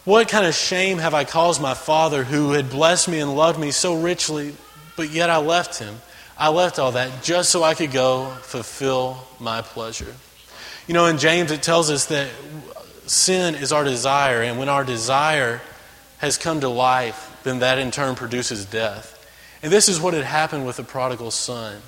What 0.05 0.29
kind 0.29 0.47
of 0.47 0.55
shame 0.55 0.99
have 0.99 1.15
I 1.15 1.25
caused 1.25 1.61
my 1.61 1.75
father 1.75 2.25
who 2.25 2.53
had 2.53 2.71
blessed 2.71 3.09
me 3.09 3.19
and 3.19 3.35
loved 3.35 3.59
me 3.59 3.71
so 3.71 4.01
richly, 4.01 4.55
but 4.97 5.11
yet 5.11 5.31
I 5.31 5.39
left 5.39 5.79
him? 5.79 5.97
I 6.39 6.49
left 6.51 6.79
all 6.79 6.93
that 6.93 7.23
just 7.23 7.51
so 7.51 7.63
I 7.63 7.75
could 7.75 7.93
go 7.93 8.31
fulfill 8.43 9.19
my 9.41 9.63
pleasure. 9.63 10.15
You 10.87 10.95
know, 10.95 11.07
in 11.07 11.19
James 11.19 11.51
it 11.51 11.63
tells 11.63 11.91
us 11.91 12.07
that 12.07 12.29
sin 13.07 13.55
is 13.55 13.73
our 13.73 13.85
desire, 13.85 14.43
and 14.43 14.59
when 14.59 14.69
our 14.69 14.85
desire 14.85 15.61
has 16.19 16.39
come 16.39 16.61
to 16.61 16.69
life, 16.69 17.41
then 17.43 17.59
that 17.59 17.79
in 17.79 17.91
turn 17.91 18.15
produces 18.15 18.65
death. 18.65 19.13
And 19.63 19.73
this 19.73 19.89
is 19.89 20.01
what 20.01 20.15
had 20.15 20.25
happened 20.25 20.67
with 20.67 20.77
the 20.77 20.85
prodigal 20.85 21.31
son. 21.31 21.81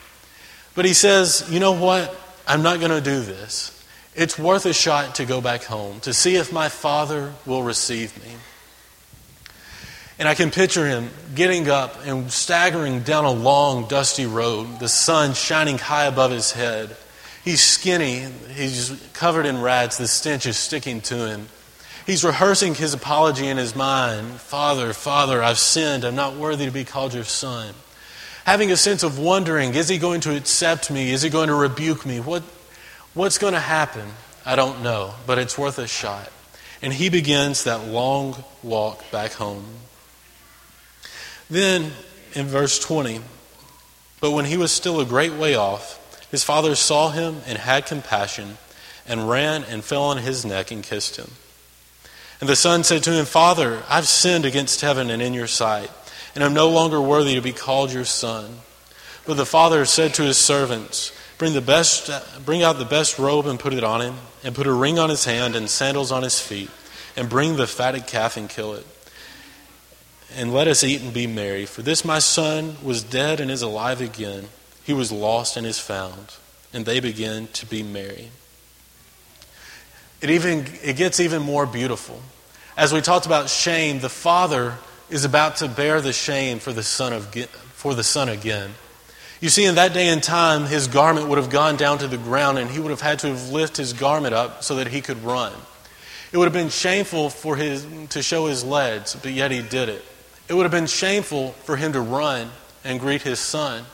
But 0.75 0.84
he 0.84 0.94
says, 0.94 1.46
you 1.50 1.60
know 1.60 1.72
what? 1.72 2.14
I'm 2.46 2.62
not 2.62 2.80
going 2.80 2.90
to 2.90 3.00
do 3.00 3.20
this. 3.20 3.77
It's 4.18 4.37
worth 4.37 4.66
a 4.66 4.72
shot 4.72 5.14
to 5.14 5.25
go 5.25 5.40
back 5.40 5.62
home, 5.62 6.00
to 6.00 6.12
see 6.12 6.34
if 6.34 6.52
my 6.52 6.68
father 6.68 7.34
will 7.46 7.62
receive 7.62 8.20
me. 8.20 8.32
And 10.18 10.26
I 10.26 10.34
can 10.34 10.50
picture 10.50 10.88
him 10.88 11.10
getting 11.37 11.70
up 11.70 12.04
and 12.04 12.28
staggering 12.28 13.02
down 13.02 13.25
a 13.25 13.30
long, 13.30 13.87
dusty 13.87 14.26
road, 14.26 14.80
the 14.80 14.88
sun 14.88 15.34
shining 15.34 15.78
high 15.78 16.06
above 16.06 16.32
his 16.32 16.50
head. 16.50 16.96
He's 17.44 17.62
skinny, 17.62 18.26
he's 18.50 19.00
covered 19.12 19.46
in 19.46 19.62
rags, 19.62 19.98
the 19.98 20.08
stench 20.08 20.46
is 20.46 20.56
sticking 20.56 21.00
to 21.02 21.28
him. 21.28 21.46
He's 22.04 22.25
rehearsing 22.25 22.75
his 22.75 22.94
apology 22.94 23.46
in 23.46 23.56
his 23.56 23.76
mind 23.76 24.40
Father, 24.40 24.92
Father, 24.94 25.40
I've 25.40 25.58
sinned. 25.58 26.02
I'm 26.02 26.16
not 26.16 26.34
worthy 26.34 26.64
to 26.64 26.72
be 26.72 26.84
called 26.84 27.14
your 27.14 27.22
son. 27.22 27.72
Having 28.44 28.72
a 28.72 28.76
sense 28.76 29.04
of 29.04 29.20
wondering 29.20 29.75
is 29.75 29.88
he 29.88 29.98
going 29.98 30.22
to 30.22 30.37
accept 30.37 30.90
me? 30.90 31.12
Is 31.12 31.22
he 31.22 31.30
going 31.30 31.48
to 31.48 31.54
rebuke 31.54 32.04
me? 32.04 32.18
What, 32.18 32.42
what's 33.18 33.38
going 33.38 33.52
to 33.54 33.60
happen? 33.60 34.08
I 34.46 34.54
don't 34.54 34.84
know, 34.84 35.12
but 35.26 35.38
it's 35.38 35.58
worth 35.58 35.80
a 35.80 35.88
shot. 35.88 36.30
And 36.80 36.92
he 36.92 37.08
begins 37.08 37.64
that 37.64 37.88
long 37.88 38.44
walk 38.62 39.10
back 39.10 39.32
home. 39.32 39.64
Then, 41.50 41.90
in 42.34 42.46
verse 42.46 42.78
20, 42.78 43.20
but 44.20 44.30
when 44.30 44.44
he 44.44 44.56
was 44.56 44.70
still 44.70 45.00
a 45.00 45.04
great 45.04 45.32
way 45.32 45.56
off, 45.56 45.96
his 46.30 46.44
father 46.44 46.76
saw 46.76 47.10
him 47.10 47.40
and 47.44 47.58
had 47.58 47.87
compassion, 47.87 48.56
and 49.06 49.28
ran 49.28 49.64
and 49.64 49.82
fell 49.82 50.04
on 50.04 50.18
his 50.18 50.44
neck 50.44 50.70
and 50.70 50.84
kissed 50.84 51.16
him. 51.16 51.32
And 52.40 52.48
the 52.48 52.54
son 52.54 52.84
said 52.84 53.02
to 53.02 53.12
him, 53.12 53.25
Father, 53.25 53.82
I've 53.88 54.06
sinned 54.06 54.44
against 54.44 54.80
heaven 54.80 55.10
and 55.10 55.20
in 55.20 55.34
your 55.34 55.48
sight, 55.48 55.90
and 56.37 56.44
am 56.44 56.54
no 56.54 56.68
longer 56.68 57.00
worthy 57.00 57.34
to 57.34 57.40
be 57.40 57.52
called 57.52 57.92
your 57.92 58.04
son. 58.04 58.60
But 59.26 59.34
the 59.34 59.46
father 59.46 59.84
said 59.87 60.14
to 60.14 60.22
his 60.22 60.38
servants, 60.38 61.12
Bring, 61.38 61.54
the 61.54 61.61
best, 61.61 62.11
uh, 62.11 62.21
bring 62.45 62.62
out 62.62 62.78
the 62.78 62.85
best 62.85 63.18
robe 63.18 63.47
and 63.47 63.59
put 63.59 63.73
it 63.73 63.85
on 63.85 64.02
him, 64.02 64.16
and 64.45 64.54
put 64.54 64.66
a 64.66 64.73
ring 64.73 64.99
on 64.99 65.09
his 65.09 65.25
hand 65.25 65.54
and 65.54 65.71
sandals 65.71 66.12
on 66.12 66.23
his 66.23 66.40
feet, 66.40 66.71
and 67.16 67.28
bring 67.28 67.57
the 67.57 67.66
fatted 67.66 68.07
calf 68.07 68.37
and 68.37 68.49
kill 68.49 68.75
it. 68.75 68.87
And 70.35 70.52
let 70.52 70.68
us 70.68 70.85
eat 70.85 71.00
and 71.00 71.14
be 71.14 71.26
merry. 71.26 71.64
For 71.64 71.83
this 71.83 72.04
my 72.04 72.18
son 72.18 72.76
was 72.83 73.02
dead 73.02 73.40
and 73.40 73.50
is 73.50 73.62
alive 73.62 74.00
again 74.00 74.49
he 74.88 74.95
was 74.95 75.12
lost 75.12 75.59
and 75.59 75.66
is 75.66 75.78
found, 75.78 76.35
and 76.73 76.87
they 76.87 76.99
begin 76.99 77.49
to 77.49 77.66
be 77.66 77.83
merry. 77.83 78.30
It 80.23 80.30
even 80.30 80.64
it 80.83 80.97
gets 80.97 81.21
even 81.21 81.42
more 81.42 81.66
beautiful. 81.66 82.23
As 82.75 82.90
we 82.90 83.02
talked 83.02 83.26
about 83.26 83.50
shame, 83.50 84.00
the 84.00 84.09
father 84.09 84.78
is 85.11 85.26
about 85.26 85.57
to 85.57 85.68
bear 85.68 86.00
the 86.00 86.14
shame 86.14 86.59
for 86.59 86.73
the 86.73 86.83
son 86.83 87.12
of 87.12 87.35
for 87.75 87.95
the 87.95 88.02
son 88.02 88.30
again. 88.30 88.71
You 89.40 89.49
see, 89.49 89.64
in 89.64 89.76
that 89.76 89.92
day 89.92 90.09
and 90.09 90.21
time, 90.21 90.64
his 90.64 90.88
garment 90.88 91.28
would 91.28 91.38
have 91.38 91.50
gone 91.50 91.76
down 91.76 91.99
to 91.99 92.09
the 92.09 92.18
ground, 92.18 92.59
and 92.59 92.68
he 92.68 92.80
would 92.80 92.90
have 92.90 93.00
had 93.00 93.21
to 93.21 93.28
have 93.28 93.50
lifted 93.50 93.83
his 93.83 93.92
garment 93.92 94.35
up 94.35 94.64
so 94.64 94.75
that 94.76 94.88
he 94.88 95.00
could 95.00 95.23
run. 95.23 95.52
It 96.33 96.38
would 96.38 96.45
have 96.45 96.52
been 96.52 96.71
shameful 96.71 97.30
for 97.30 97.57
his 97.57 97.87
to 98.11 98.23
show 98.23 98.47
his 98.47 98.64
legs, 98.64 99.14
but 99.14 99.33
yet 99.33 99.50
he 99.50 99.62
did 99.62 99.88
it. 99.88 100.04
It 100.49 100.54
would 100.54 100.64
have 100.64 100.73
been 100.73 100.87
shameful 100.87 101.52
for 101.64 101.76
him 101.76 101.92
to 101.92 102.00
run 102.00 102.50
and 102.85 102.99
greet 102.99 103.23
his 103.23 103.38
son, 103.38 103.85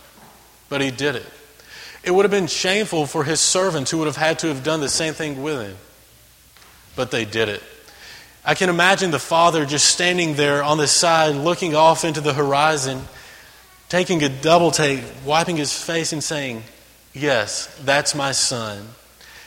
but 0.69 0.81
he 0.81 0.91
did 0.91 1.15
it. 1.15 1.27
It 2.03 2.11
would 2.13 2.25
have 2.25 2.31
been 2.31 2.47
shameful 2.47 3.07
for 3.07 3.25
his 3.25 3.41
servants 3.41 3.91
who 3.91 3.99
would 3.99 4.07
have 4.07 4.17
had 4.17 4.39
to 4.41 4.49
have 4.49 4.63
done 4.63 4.81
the 4.81 4.89
same 4.89 5.15
thing 5.15 5.43
with 5.43 5.61
him, 5.61 5.77
but 6.97 7.11
they 7.11 7.25
did 7.25 7.49
it. 7.49 7.63
I 8.45 8.55
can 8.55 8.69
imagine 8.69 9.11
the 9.11 9.19
father 9.19 9.65
just 9.65 9.87
standing 9.87 10.35
there 10.35 10.63
on 10.63 10.79
the 10.79 10.87
side, 10.87 11.35
looking 11.35 11.75
off 11.75 12.05
into 12.05 12.21
the 12.21 12.35
horizon, 12.35 13.03
taking 13.95 14.25
a 14.25 14.29
double 14.29 14.73
take, 14.73 15.01
wiping 15.25 15.57
his 15.57 15.73
face, 15.73 16.13
and 16.13 16.25
saying, 16.25 16.65
Yes, 17.13 17.73
that's 17.85 18.13
my 18.13 18.33
son. 18.33 18.89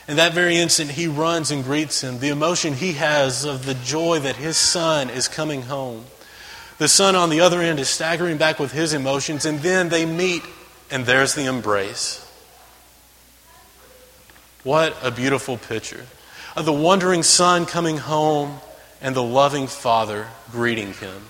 In 0.08 0.16
that 0.16 0.32
very 0.32 0.56
instant, 0.56 0.92
he 0.92 1.06
runs 1.06 1.50
and 1.50 1.62
greets 1.62 2.02
him. 2.02 2.18
The 2.18 2.30
emotion 2.30 2.72
he 2.72 2.92
has 2.92 3.44
of 3.44 3.66
the 3.66 3.74
joy 3.74 4.20
that 4.20 4.36
his 4.36 4.56
son 4.56 5.10
is 5.10 5.28
coming 5.28 5.60
home. 5.60 6.06
The 6.78 6.88
son 6.88 7.14
on 7.14 7.28
the 7.28 7.42
other 7.42 7.60
end 7.60 7.78
is 7.78 7.90
staggering 7.90 8.38
back 8.38 8.58
with 8.58 8.72
his 8.72 8.94
emotions, 8.94 9.44
and 9.44 9.58
then 9.58 9.90
they 9.90 10.06
meet 10.06 10.42
and 10.90 11.04
there's 11.04 11.34
the 11.34 11.44
embrace. 11.44 12.26
What 14.64 14.96
a 15.02 15.10
beautiful 15.10 15.58
picture 15.58 16.06
of 16.56 16.64
the 16.64 16.72
wandering 16.72 17.22
son 17.22 17.66
coming 17.66 17.98
home 17.98 18.60
and 19.02 19.14
the 19.14 19.22
loving 19.22 19.66
father 19.66 20.28
greeting 20.50 20.94
him. 20.94 21.26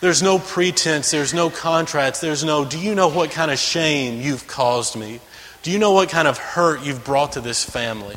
There's 0.00 0.22
no 0.22 0.38
pretense, 0.38 1.10
there's 1.10 1.32
no 1.32 1.50
contracts, 1.50 2.20
there's 2.20 2.44
no, 2.44 2.64
do 2.64 2.78
you 2.78 2.94
know 2.94 3.08
what 3.08 3.30
kind 3.30 3.50
of 3.50 3.58
shame 3.58 4.20
you've 4.20 4.46
caused 4.46 4.96
me? 4.96 5.20
Do 5.62 5.70
you 5.70 5.78
know 5.78 5.92
what 5.92 6.10
kind 6.10 6.28
of 6.28 6.36
hurt 6.36 6.82
you've 6.82 7.04
brought 7.04 7.32
to 7.32 7.40
this 7.40 7.64
family? 7.64 8.16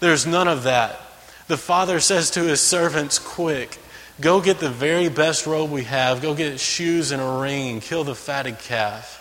There's 0.00 0.26
none 0.26 0.48
of 0.48 0.64
that. 0.64 1.00
The 1.46 1.56
father 1.56 2.00
says 2.00 2.30
to 2.32 2.42
his 2.42 2.60
servants, 2.60 3.18
Quick, 3.18 3.78
go 4.20 4.40
get 4.40 4.58
the 4.58 4.70
very 4.70 5.08
best 5.08 5.46
robe 5.46 5.70
we 5.70 5.84
have, 5.84 6.22
go 6.22 6.34
get 6.34 6.58
shoes 6.58 7.12
and 7.12 7.22
a 7.22 7.40
ring, 7.40 7.74
and 7.74 7.82
kill 7.82 8.04
the 8.04 8.14
fatted 8.14 8.58
calf 8.58 9.20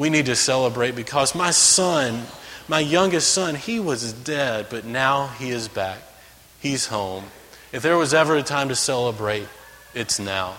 we 0.00 0.08
need 0.08 0.26
to 0.26 0.34
celebrate 0.34 0.96
because 0.96 1.34
my 1.34 1.50
son, 1.50 2.22
my 2.68 2.80
youngest 2.80 3.32
son, 3.32 3.54
he 3.54 3.78
was 3.78 4.14
dead, 4.14 4.66
but 4.70 4.86
now 4.86 5.26
he 5.26 5.50
is 5.50 5.68
back. 5.68 5.98
He's 6.58 6.86
home. 6.86 7.24
If 7.70 7.82
there 7.82 7.98
was 7.98 8.14
ever 8.14 8.34
a 8.36 8.42
time 8.42 8.70
to 8.70 8.76
celebrate, 8.76 9.46
it's 9.94 10.18
now. 10.18 10.56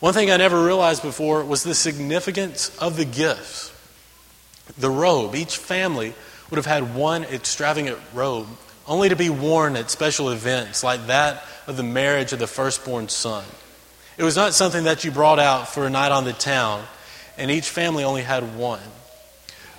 One 0.00 0.12
thing 0.12 0.30
I 0.30 0.36
never 0.36 0.62
realized 0.62 1.02
before 1.02 1.44
was 1.44 1.62
the 1.62 1.74
significance 1.74 2.76
of 2.78 2.96
the 2.96 3.04
gifts. 3.04 3.72
The 4.78 4.90
robe. 4.90 5.34
Each 5.34 5.56
family 5.56 6.14
would 6.50 6.56
have 6.56 6.66
had 6.66 6.94
one 6.94 7.24
extravagant 7.24 7.98
robe, 8.12 8.46
only 8.86 9.08
to 9.08 9.16
be 9.16 9.30
worn 9.30 9.76
at 9.76 9.90
special 9.90 10.30
events 10.30 10.84
like 10.84 11.06
that 11.06 11.44
of 11.66 11.76
the 11.76 11.82
marriage 11.82 12.32
of 12.32 12.38
the 12.38 12.46
firstborn 12.46 13.08
son. 13.08 13.44
It 14.18 14.22
was 14.22 14.36
not 14.36 14.54
something 14.54 14.84
that 14.84 15.04
you 15.04 15.10
brought 15.10 15.38
out 15.38 15.68
for 15.68 15.86
a 15.86 15.90
night 15.90 16.12
on 16.12 16.24
the 16.24 16.32
town 16.32 16.84
and 17.38 17.50
each 17.50 17.68
family 17.68 18.04
only 18.04 18.22
had 18.22 18.56
one. 18.56 18.80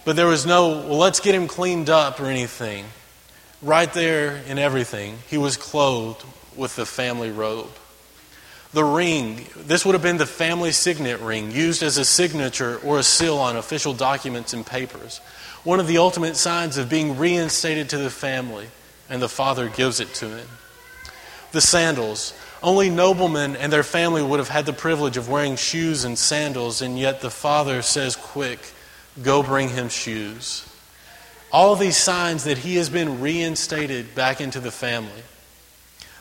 But 0.05 0.15
there 0.15 0.27
was 0.27 0.45
no, 0.45 0.69
well, 0.69 0.97
let's 0.97 1.19
get 1.19 1.35
him 1.35 1.47
cleaned 1.47 1.89
up 1.89 2.19
or 2.19 2.27
anything. 2.27 2.85
Right 3.61 3.91
there 3.93 4.37
in 4.47 4.59
everything, 4.59 5.17
he 5.27 5.37
was 5.37 5.57
clothed 5.57 6.23
with 6.55 6.75
the 6.75 6.85
family 6.85 7.31
robe. 7.31 7.69
The 8.77 8.83
ring, 8.83 9.47
this 9.55 9.83
would 9.83 9.93
have 9.93 10.03
been 10.03 10.17
the 10.17 10.27
family 10.27 10.71
signet 10.71 11.19
ring, 11.19 11.49
used 11.49 11.81
as 11.81 11.97
a 11.97 12.05
signature 12.05 12.77
or 12.83 12.99
a 12.99 13.03
seal 13.03 13.39
on 13.39 13.57
official 13.57 13.91
documents 13.91 14.53
and 14.53 14.63
papers. 14.63 15.17
One 15.63 15.79
of 15.79 15.87
the 15.87 15.97
ultimate 15.97 16.35
signs 16.35 16.77
of 16.77 16.87
being 16.87 17.17
reinstated 17.17 17.89
to 17.89 17.97
the 17.97 18.11
family, 18.11 18.67
and 19.09 19.19
the 19.19 19.29
father 19.29 19.67
gives 19.67 19.99
it 19.99 20.13
to 20.13 20.29
him. 20.29 20.47
The 21.53 21.59
sandals, 21.59 22.35
only 22.61 22.91
noblemen 22.91 23.55
and 23.55 23.73
their 23.73 23.81
family 23.81 24.21
would 24.21 24.37
have 24.37 24.49
had 24.49 24.67
the 24.67 24.73
privilege 24.73 25.17
of 25.17 25.27
wearing 25.27 25.55
shoes 25.55 26.03
and 26.03 26.15
sandals, 26.15 26.83
and 26.83 26.99
yet 26.99 27.21
the 27.21 27.31
father 27.31 27.81
says, 27.81 28.15
Quick, 28.15 28.59
go 29.23 29.41
bring 29.41 29.69
him 29.69 29.89
shoes. 29.89 30.69
All 31.51 31.75
these 31.75 31.97
signs 31.97 32.43
that 32.43 32.59
he 32.59 32.75
has 32.75 32.89
been 32.91 33.21
reinstated 33.21 34.13
back 34.13 34.39
into 34.39 34.59
the 34.59 34.69
family. 34.69 35.23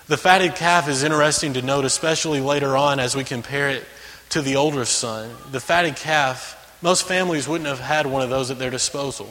The 0.08 0.16
fatted 0.16 0.54
calf 0.54 0.88
is 0.88 1.02
interesting 1.02 1.54
to 1.54 1.62
note, 1.62 1.84
especially 1.84 2.40
later 2.40 2.76
on 2.76 3.00
as 3.00 3.16
we 3.16 3.24
compare 3.24 3.70
it 3.70 3.84
to 4.28 4.40
the 4.40 4.54
older 4.54 4.84
son. 4.84 5.30
The 5.50 5.58
fatted 5.58 5.96
calf, 5.96 6.78
most 6.80 7.08
families 7.08 7.48
wouldn't 7.48 7.68
have 7.68 7.80
had 7.80 8.06
one 8.06 8.22
of 8.22 8.30
those 8.30 8.52
at 8.52 8.58
their 8.60 8.70
disposal. 8.70 9.28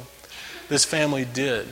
This 0.67 0.83
family 0.83 1.23
did. 1.23 1.67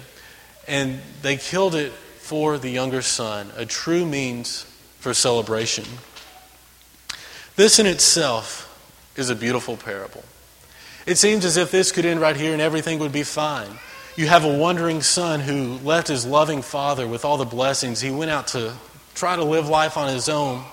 And 0.70 1.02
they 1.22 1.36
killed 1.36 1.76
it 1.76 1.92
for 1.92 2.58
the 2.58 2.70
younger 2.70 3.02
son, 3.02 3.52
a 3.58 3.66
true 3.66 4.06
means 4.06 4.64
for 5.00 5.14
celebration. 5.14 5.84
This 7.58 7.80
in 7.80 7.86
itself 7.86 8.70
is 9.18 9.30
a 9.30 9.36
beautiful 9.36 9.76
parable. 9.76 10.24
It 11.06 11.18
seems 11.18 11.44
as 11.44 11.58
if 11.58 11.72
this 11.72 11.92
could 11.92 12.06
end 12.06 12.22
right 12.22 12.38
here 12.38 12.54
and 12.54 12.62
everything 12.62 13.00
would 13.00 13.12
be 13.12 13.24
fine. 13.24 13.80
You 14.16 14.28
have 14.28 14.46
a 14.46 14.58
wandering 14.58 15.02
son 15.02 15.42
who 15.42 15.78
left 15.84 16.08
his 16.08 16.26
loving 16.26 16.62
father 16.62 17.06
with 17.06 17.26
all 17.26 17.36
the 17.36 17.44
blessings. 17.44 18.00
He 18.00 18.10
went 18.10 18.32
out 18.32 18.48
to 18.48 18.76
try 19.16 19.36
to 19.36 19.44
live 19.44 19.70
life 19.70 19.98
on 19.98 20.14
his 20.14 20.30
own. 20.30 20.64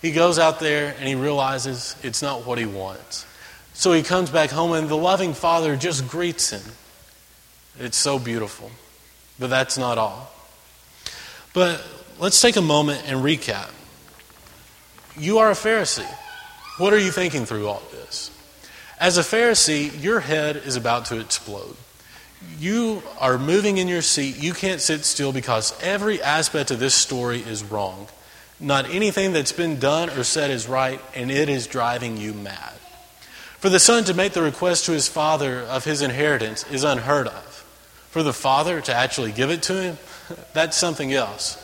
He 0.00 0.12
goes 0.12 0.38
out 0.38 0.60
there 0.60 0.94
and 0.98 1.08
he 1.08 1.14
realizes 1.14 1.96
it's 2.02 2.22
not 2.22 2.44
what 2.46 2.58
he 2.58 2.66
wants. 2.66 3.26
So 3.74 3.92
he 3.92 4.02
comes 4.02 4.30
back 4.30 4.50
home 4.50 4.72
and 4.72 4.88
the 4.88 4.96
loving 4.96 5.32
father 5.32 5.76
just 5.76 6.08
greets 6.08 6.50
him. 6.50 6.72
It's 7.78 7.96
so 7.96 8.18
beautiful. 8.18 8.70
But 9.38 9.48
that's 9.50 9.78
not 9.78 9.98
all. 9.98 10.32
But 11.54 11.84
let's 12.18 12.40
take 12.40 12.56
a 12.56 12.62
moment 12.62 13.02
and 13.06 13.24
recap. 13.24 13.70
You 15.16 15.38
are 15.38 15.50
a 15.50 15.54
Pharisee. 15.54 16.06
What 16.78 16.92
are 16.92 16.98
you 16.98 17.10
thinking 17.10 17.44
through 17.44 17.66
all 17.66 17.82
this? 17.92 18.30
As 18.98 19.18
a 19.18 19.22
Pharisee, 19.22 20.02
your 20.02 20.20
head 20.20 20.56
is 20.56 20.76
about 20.76 21.06
to 21.06 21.18
explode. 21.18 21.76
You 22.58 23.02
are 23.18 23.38
moving 23.38 23.78
in 23.78 23.88
your 23.88 24.02
seat. 24.02 24.36
You 24.36 24.54
can't 24.54 24.80
sit 24.80 25.04
still 25.04 25.32
because 25.32 25.78
every 25.82 26.22
aspect 26.22 26.70
of 26.70 26.78
this 26.78 26.94
story 26.94 27.40
is 27.40 27.64
wrong. 27.64 28.06
Not 28.60 28.88
anything 28.90 29.32
that's 29.32 29.52
been 29.52 29.80
done 29.80 30.10
or 30.10 30.22
said 30.22 30.50
is 30.50 30.68
right, 30.68 31.00
and 31.14 31.30
it 31.30 31.48
is 31.48 31.66
driving 31.66 32.16
you 32.16 32.32
mad. 32.32 32.74
For 33.58 33.68
the 33.68 33.80
son 33.80 34.04
to 34.04 34.14
make 34.14 34.32
the 34.32 34.42
request 34.42 34.86
to 34.86 34.92
his 34.92 35.08
father 35.08 35.60
of 35.60 35.84
his 35.84 36.02
inheritance 36.02 36.64
is 36.70 36.84
unheard 36.84 37.26
of. 37.26 37.64
For 38.10 38.22
the 38.22 38.32
father 38.32 38.80
to 38.80 38.94
actually 38.94 39.32
give 39.32 39.50
it 39.50 39.62
to 39.64 39.80
him, 39.80 39.98
that's 40.52 40.76
something 40.76 41.12
else. 41.12 41.58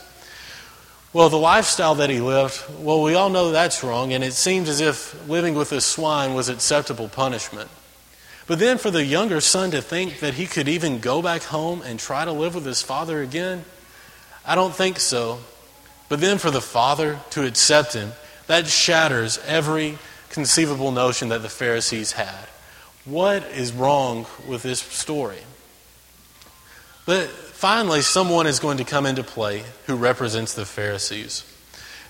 Well, 1.12 1.28
the 1.28 1.38
lifestyle 1.38 1.94
that 1.96 2.10
he 2.10 2.20
lived, 2.20 2.62
well, 2.80 3.02
we 3.02 3.14
all 3.14 3.30
know 3.30 3.50
that's 3.50 3.82
wrong, 3.82 4.12
and 4.12 4.22
it 4.22 4.34
seems 4.34 4.68
as 4.68 4.80
if 4.80 5.28
living 5.28 5.54
with 5.54 5.72
a 5.72 5.80
swine 5.80 6.34
was 6.34 6.48
acceptable 6.48 7.08
punishment. 7.08 7.70
But 8.48 8.58
then 8.58 8.78
for 8.78 8.90
the 8.90 9.04
younger 9.04 9.42
son 9.42 9.70
to 9.72 9.82
think 9.82 10.20
that 10.20 10.34
he 10.34 10.46
could 10.46 10.68
even 10.68 11.00
go 11.00 11.20
back 11.20 11.42
home 11.42 11.82
and 11.82 12.00
try 12.00 12.24
to 12.24 12.32
live 12.32 12.54
with 12.54 12.64
his 12.64 12.80
father 12.80 13.20
again, 13.20 13.64
I 14.44 14.54
don't 14.54 14.74
think 14.74 14.98
so. 14.98 15.40
But 16.08 16.22
then 16.22 16.38
for 16.38 16.50
the 16.50 16.62
father 16.62 17.20
to 17.30 17.46
accept 17.46 17.92
him, 17.92 18.12
that 18.46 18.66
shatters 18.66 19.38
every 19.46 19.98
conceivable 20.30 20.90
notion 20.90 21.28
that 21.28 21.42
the 21.42 21.50
Pharisees 21.50 22.12
had. 22.12 22.46
What 23.04 23.42
is 23.44 23.70
wrong 23.72 24.24
with 24.46 24.62
this 24.62 24.80
story? 24.80 25.40
But 27.04 27.28
finally, 27.28 28.00
someone 28.00 28.46
is 28.46 28.60
going 28.60 28.78
to 28.78 28.84
come 28.84 29.04
into 29.04 29.22
play 29.22 29.64
who 29.86 29.96
represents 29.96 30.54
the 30.54 30.64
Pharisees. 30.64 31.44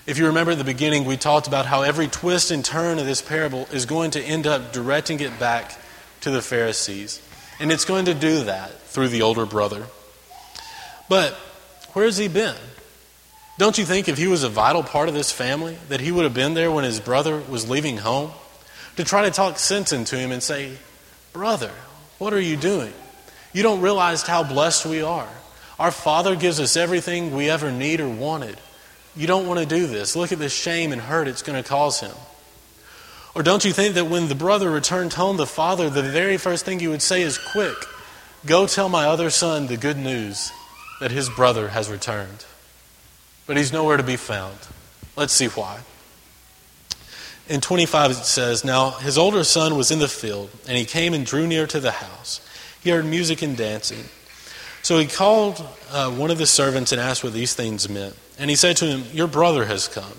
If 0.07 0.17
you 0.17 0.27
remember 0.27 0.53
at 0.53 0.57
the 0.57 0.63
beginning, 0.63 1.03
we 1.03 1.17
talked 1.17 1.47
about 1.47 1.65
how 1.65 1.81
every 1.81 2.07
twist 2.07 2.49
and 2.49 2.63
turn 2.63 2.97
of 2.97 3.05
this 3.05 3.21
parable 3.21 3.67
is 3.73 3.85
going 3.85 4.11
to 4.11 4.21
end 4.21 4.47
up 4.47 4.71
directing 4.71 5.19
it 5.19 5.37
back 5.37 5.77
to 6.21 6.31
the 6.31 6.41
Pharisees. 6.41 7.21
And 7.59 7.71
it's 7.71 7.85
going 7.85 8.05
to 8.05 8.13
do 8.13 8.45
that 8.45 8.71
through 8.83 9.09
the 9.09 9.21
older 9.21 9.45
brother. 9.45 9.85
But 11.09 11.33
where 11.93 12.05
has 12.05 12.17
he 12.17 12.27
been? 12.27 12.55
Don't 13.57 13.77
you 13.77 13.83
think 13.83 14.07
if 14.07 14.17
he 14.17 14.27
was 14.27 14.43
a 14.43 14.49
vital 14.49 14.83
part 14.83 15.09
of 15.09 15.15
this 15.15 15.31
family, 15.31 15.77
that 15.89 15.99
he 15.99 16.11
would 16.11 16.23
have 16.23 16.33
been 16.33 16.53
there 16.53 16.71
when 16.71 16.85
his 16.85 16.99
brother 16.99 17.41
was 17.49 17.69
leaving 17.69 17.97
home? 17.97 18.31
To 18.95 19.03
try 19.03 19.23
to 19.23 19.31
talk 19.31 19.59
sense 19.59 19.91
into 19.91 20.17
him 20.17 20.31
and 20.31 20.41
say, 20.41 20.77
Brother, 21.33 21.71
what 22.19 22.33
are 22.33 22.39
you 22.39 22.55
doing? 22.55 22.93
You 23.51 23.63
don't 23.63 23.81
realize 23.81 24.21
how 24.21 24.43
blessed 24.43 24.85
we 24.85 25.01
are. 25.01 25.27
Our 25.79 25.91
Father 25.91 26.35
gives 26.35 26.59
us 26.59 26.77
everything 26.77 27.35
we 27.35 27.49
ever 27.49 27.71
need 27.71 27.99
or 27.99 28.09
wanted. 28.09 28.57
You 29.15 29.27
don't 29.27 29.47
want 29.47 29.59
to 29.59 29.65
do 29.65 29.87
this. 29.87 30.15
Look 30.15 30.31
at 30.31 30.39
the 30.39 30.49
shame 30.49 30.91
and 30.91 31.01
hurt 31.01 31.27
it's 31.27 31.41
going 31.41 31.61
to 31.61 31.67
cause 31.67 31.99
him. 31.99 32.15
Or 33.35 33.43
don't 33.43 33.63
you 33.63 33.73
think 33.73 33.95
that 33.95 34.05
when 34.05 34.27
the 34.27 34.35
brother 34.35 34.69
returned 34.69 35.13
home, 35.13 35.37
the 35.37 35.45
father, 35.45 35.89
the 35.89 36.01
very 36.01 36.37
first 36.37 36.65
thing 36.65 36.79
he 36.79 36.87
would 36.87 37.01
say 37.01 37.21
is, 37.21 37.37
Quick, 37.37 37.77
go 38.45 38.65
tell 38.65 38.89
my 38.89 39.05
other 39.05 39.29
son 39.29 39.67
the 39.67 39.77
good 39.77 39.97
news 39.97 40.51
that 40.99 41.11
his 41.11 41.29
brother 41.29 41.69
has 41.69 41.89
returned. 41.89 42.45
But 43.45 43.57
he's 43.57 43.71
nowhere 43.71 43.97
to 43.97 44.03
be 44.03 44.15
found. 44.15 44.57
Let's 45.15 45.33
see 45.33 45.47
why. 45.47 45.79
In 47.47 47.61
25, 47.61 48.11
it 48.11 48.15
says, 48.15 48.63
Now 48.63 48.91
his 48.91 49.17
older 49.17 49.43
son 49.43 49.75
was 49.75 49.91
in 49.91 49.99
the 49.99 50.07
field, 50.07 50.49
and 50.67 50.77
he 50.77 50.85
came 50.85 51.13
and 51.13 51.25
drew 51.25 51.47
near 51.47 51.65
to 51.67 51.79
the 51.79 51.91
house. 51.91 52.41
He 52.81 52.89
heard 52.91 53.05
music 53.05 53.41
and 53.41 53.57
dancing. 53.57 54.05
So 54.81 54.97
he 54.97 55.07
called 55.07 55.65
uh, 55.91 56.11
one 56.11 56.31
of 56.31 56.37
the 56.37 56.45
servants 56.45 56.91
and 56.91 57.01
asked 57.01 57.23
what 57.23 57.33
these 57.33 57.53
things 57.53 57.89
meant. 57.89 58.15
And 58.37 58.49
he 58.49 58.55
said 58.55 58.77
to 58.77 58.85
him, 58.85 59.03
Your 59.11 59.27
brother 59.27 59.65
has 59.65 59.87
come. 59.87 60.13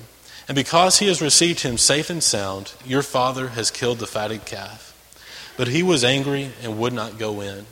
And 0.50 0.56
because 0.56 0.98
he 0.98 1.06
has 1.06 1.22
received 1.22 1.60
him 1.60 1.78
safe 1.78 2.10
and 2.10 2.20
sound, 2.20 2.72
your 2.84 3.02
father 3.02 3.50
has 3.50 3.70
killed 3.70 4.00
the 4.00 4.06
fatted 4.08 4.46
calf. 4.46 4.88
But 5.56 5.68
he 5.68 5.84
was 5.84 6.02
angry 6.02 6.50
and 6.64 6.76
would 6.76 6.92
not 6.92 7.20
go 7.20 7.40
in. 7.40 7.66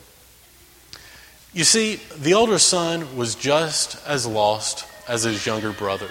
You 1.53 1.65
see, 1.65 1.97
the 2.17 2.35
older 2.35 2.61
son 2.61 3.17
was 3.17 3.35
just 3.35 4.01
as 4.07 4.29
lost 4.29 4.87
as 5.09 5.25
his 5.25 5.45
younger 5.45 5.73
brother, 5.73 6.07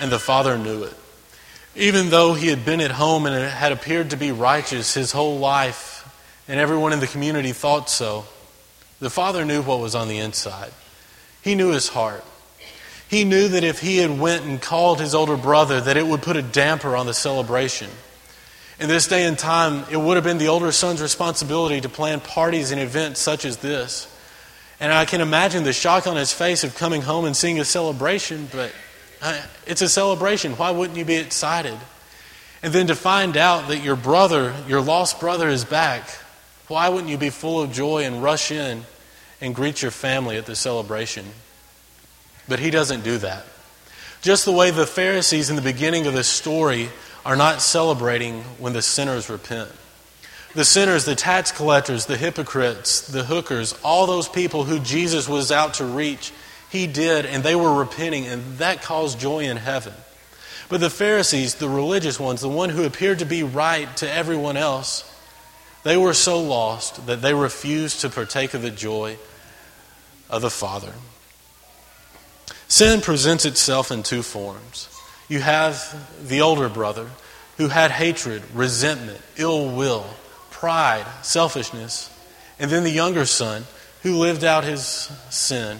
and 0.00 0.10
the 0.10 0.18
father 0.18 0.56
knew 0.56 0.84
it. 0.84 0.94
Even 1.76 2.08
though 2.08 2.32
he 2.32 2.46
had 2.46 2.64
been 2.64 2.80
at 2.80 2.92
home 2.92 3.26
and 3.26 3.52
had 3.52 3.70
appeared 3.70 4.08
to 4.08 4.16
be 4.16 4.32
righteous 4.32 4.94
his 4.94 5.12
whole 5.12 5.38
life, 5.38 6.10
and 6.48 6.58
everyone 6.58 6.94
in 6.94 7.00
the 7.00 7.06
community 7.08 7.52
thought 7.52 7.90
so, 7.90 8.24
the 9.00 9.10
father 9.10 9.44
knew 9.44 9.60
what 9.60 9.80
was 9.80 9.94
on 9.94 10.08
the 10.08 10.16
inside. 10.16 10.72
He 11.42 11.54
knew 11.54 11.72
his 11.72 11.88
heart. 11.88 12.24
He 13.10 13.24
knew 13.24 13.48
that 13.48 13.64
if 13.64 13.80
he 13.80 13.96
had 13.96 14.20
went 14.20 14.44
and 14.44 14.62
called 14.62 15.00
his 15.00 15.16
older 15.16 15.36
brother, 15.36 15.80
that 15.80 15.96
it 15.96 16.06
would 16.06 16.22
put 16.22 16.36
a 16.36 16.42
damper 16.42 16.94
on 16.94 17.06
the 17.06 17.12
celebration. 17.12 17.90
In 18.78 18.88
this 18.88 19.08
day 19.08 19.26
and 19.26 19.36
time, 19.36 19.84
it 19.90 19.96
would 19.96 20.14
have 20.14 20.22
been 20.22 20.38
the 20.38 20.46
older 20.46 20.70
son's 20.70 21.02
responsibility 21.02 21.80
to 21.80 21.88
plan 21.88 22.20
parties 22.20 22.70
and 22.70 22.80
events 22.80 23.18
such 23.18 23.44
as 23.44 23.56
this. 23.56 24.06
And 24.78 24.92
I 24.92 25.06
can 25.06 25.20
imagine 25.20 25.64
the 25.64 25.72
shock 25.72 26.06
on 26.06 26.16
his 26.16 26.32
face 26.32 26.62
of 26.62 26.76
coming 26.76 27.02
home 27.02 27.24
and 27.24 27.36
seeing 27.36 27.58
a 27.58 27.64
celebration, 27.64 28.48
but 28.52 28.72
uh, 29.20 29.42
it's 29.66 29.82
a 29.82 29.88
celebration. 29.88 30.52
Why 30.52 30.70
wouldn't 30.70 30.96
you 30.96 31.04
be 31.04 31.16
excited? 31.16 31.76
And 32.62 32.72
then 32.72 32.86
to 32.86 32.94
find 32.94 33.36
out 33.36 33.68
that 33.68 33.82
your 33.82 33.96
brother, 33.96 34.54
your 34.68 34.80
lost 34.80 35.18
brother, 35.18 35.48
is 35.48 35.64
back, 35.64 36.08
why 36.68 36.88
wouldn't 36.88 37.10
you 37.10 37.18
be 37.18 37.30
full 37.30 37.60
of 37.60 37.72
joy 37.72 38.04
and 38.04 38.22
rush 38.22 38.52
in 38.52 38.84
and 39.40 39.52
greet 39.52 39.82
your 39.82 39.90
family 39.90 40.36
at 40.36 40.46
the 40.46 40.54
celebration? 40.54 41.26
But 42.48 42.58
he 42.58 42.70
doesn't 42.70 43.04
do 43.04 43.18
that. 43.18 43.44
Just 44.22 44.44
the 44.44 44.52
way 44.52 44.70
the 44.70 44.86
Pharisees 44.86 45.50
in 45.50 45.56
the 45.56 45.62
beginning 45.62 46.06
of 46.06 46.14
this 46.14 46.28
story 46.28 46.90
are 47.24 47.36
not 47.36 47.62
celebrating 47.62 48.42
when 48.58 48.72
the 48.72 48.82
sinners 48.82 49.30
repent. 49.30 49.70
The 50.54 50.64
sinners, 50.64 51.04
the 51.04 51.14
tax 51.14 51.52
collectors, 51.52 52.06
the 52.06 52.16
hypocrites, 52.16 53.06
the 53.06 53.24
hookers, 53.24 53.78
all 53.84 54.06
those 54.06 54.28
people 54.28 54.64
who 54.64 54.80
Jesus 54.80 55.28
was 55.28 55.52
out 55.52 55.74
to 55.74 55.84
reach, 55.84 56.32
he 56.70 56.86
did, 56.86 57.24
and 57.24 57.42
they 57.42 57.54
were 57.54 57.72
repenting, 57.72 58.26
and 58.26 58.58
that 58.58 58.82
caused 58.82 59.20
joy 59.20 59.40
in 59.40 59.56
heaven. 59.56 59.94
But 60.68 60.80
the 60.80 60.90
Pharisees, 60.90 61.56
the 61.56 61.68
religious 61.68 62.18
ones, 62.18 62.40
the 62.40 62.48
one 62.48 62.70
who 62.70 62.84
appeared 62.84 63.20
to 63.20 63.24
be 63.24 63.42
right 63.42 63.94
to 63.98 64.10
everyone 64.10 64.56
else, 64.56 65.06
they 65.82 65.96
were 65.96 66.14
so 66.14 66.40
lost 66.40 67.06
that 67.06 67.22
they 67.22 67.34
refused 67.34 68.00
to 68.00 68.10
partake 68.10 68.52
of 68.54 68.62
the 68.62 68.70
joy 68.70 69.16
of 70.28 70.42
the 70.42 70.50
Father. 70.50 70.92
Sin 72.70 73.00
presents 73.00 73.44
itself 73.46 73.90
in 73.90 74.04
two 74.04 74.22
forms. 74.22 74.88
You 75.28 75.40
have 75.40 76.06
the 76.28 76.40
older 76.40 76.68
brother 76.68 77.08
who 77.56 77.66
had 77.66 77.90
hatred, 77.90 78.44
resentment, 78.54 79.20
ill 79.36 79.74
will, 79.74 80.06
pride, 80.52 81.04
selfishness, 81.22 82.08
and 82.60 82.70
then 82.70 82.84
the 82.84 82.90
younger 82.90 83.26
son 83.26 83.64
who 84.04 84.16
lived 84.16 84.44
out 84.44 84.62
his 84.62 84.84
sin 85.30 85.78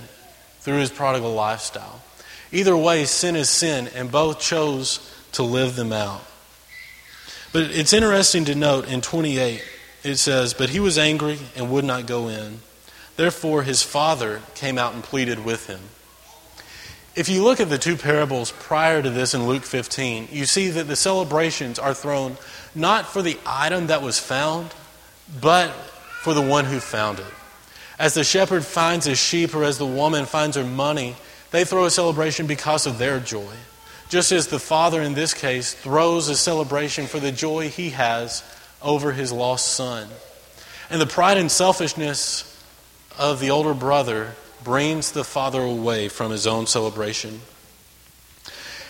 through 0.63 0.79
his 0.79 0.91
prodigal 0.91 1.33
lifestyle. 1.33 2.03
Either 2.51 2.77
way, 2.77 3.05
sin 3.05 3.37
is 3.37 3.49
sin, 3.49 3.89
and 3.95 4.11
both 4.11 4.41
chose 4.41 4.99
to 5.31 5.45
live 5.45 5.77
them 5.77 5.93
out. 5.93 6.25
But 7.53 7.71
it's 7.71 7.93
interesting 7.93 8.47
to 8.47 8.57
note 8.57 8.89
in 8.89 9.01
28, 9.01 9.63
it 10.03 10.17
says, 10.17 10.55
But 10.55 10.71
he 10.71 10.81
was 10.81 10.99
angry 10.99 11.39
and 11.55 11.71
would 11.71 11.85
not 11.85 12.07
go 12.07 12.27
in. 12.27 12.63
Therefore, 13.15 13.63
his 13.63 13.85
father 13.85 14.43
came 14.57 14.77
out 14.77 14.93
and 14.93 15.05
pleaded 15.05 15.45
with 15.45 15.69
him. 15.69 15.81
If 17.21 17.29
you 17.29 17.45
look 17.45 17.61
at 17.61 17.69
the 17.69 17.77
two 17.77 17.99
parables 17.99 18.51
prior 18.51 19.03
to 19.03 19.11
this 19.11 19.35
in 19.35 19.47
Luke 19.47 19.65
15, 19.65 20.29
you 20.33 20.47
see 20.47 20.71
that 20.71 20.89
the 20.89 20.97
celebrations 20.97 21.79
are 21.79 21.93
thrown 21.93 22.39
not 22.75 23.05
for 23.05 23.21
the 23.21 23.37
item 23.45 23.89
that 23.89 24.01
was 24.01 24.19
found, 24.19 24.73
but 25.39 25.69
for 26.23 26.33
the 26.33 26.41
one 26.41 26.65
who 26.65 26.81
found 26.81 27.19
it. 27.19 27.27
As 27.99 28.15
the 28.15 28.25
shepherd 28.25 28.65
finds 28.65 29.05
his 29.05 29.19
sheep 29.19 29.55
or 29.55 29.65
as 29.65 29.77
the 29.77 29.85
woman 29.85 30.25
finds 30.25 30.57
her 30.57 30.65
money, 30.65 31.15
They 31.51 31.67
throw 31.67 31.85
a 31.85 31.91
celebration 31.91 32.47
because 32.47 32.87
of 32.87 32.97
their 32.97 33.21
joy, 33.21 33.53
just 34.09 34.33
as 34.33 34.47
the 34.47 34.59
father 34.59 35.03
in 35.03 35.13
this 35.13 35.35
case 35.35 35.75
throws 35.75 36.29
a 36.31 36.37
celebration 36.37 37.07
for 37.07 37.21
the 37.21 37.33
joy 37.33 37.69
he 37.69 37.91
has 37.91 38.43
over 38.81 39.13
his 39.13 39.31
lost 39.31 39.75
son. 39.75 40.09
And 40.89 41.03
the 41.03 41.07
pride 41.07 41.37
and 41.37 41.51
selfishness 41.51 42.47
of 43.19 43.41
the 43.41 43.51
older 43.51 43.75
brother 43.75 44.33
brings 44.65 45.13
the 45.13 45.25
father 45.25 45.63
away 45.63 46.09
from 46.09 46.31
his 46.31 46.47
own 46.47 46.67
celebration. 46.67 47.41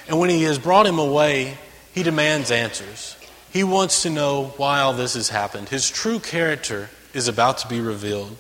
And 0.09 0.19
when 0.19 0.31
he 0.31 0.43
has 0.45 0.59
brought 0.59 0.87
him 0.87 0.99
away, 0.99 1.59
he 1.93 2.03
demands 2.03 2.51
answers. 2.51 3.17
He 3.53 3.65
wants 3.65 4.03
to 4.03 4.11
know 4.11 4.55
why 4.57 4.81
all 4.81 4.93
this 4.93 5.15
has 5.15 5.29
happened. 5.29 5.69
His 5.69 5.91
true 5.91 6.19
character 6.19 6.91
is 7.15 7.29
about 7.29 7.59
to 7.59 7.69
be 7.69 7.81
revealed. 7.81 8.37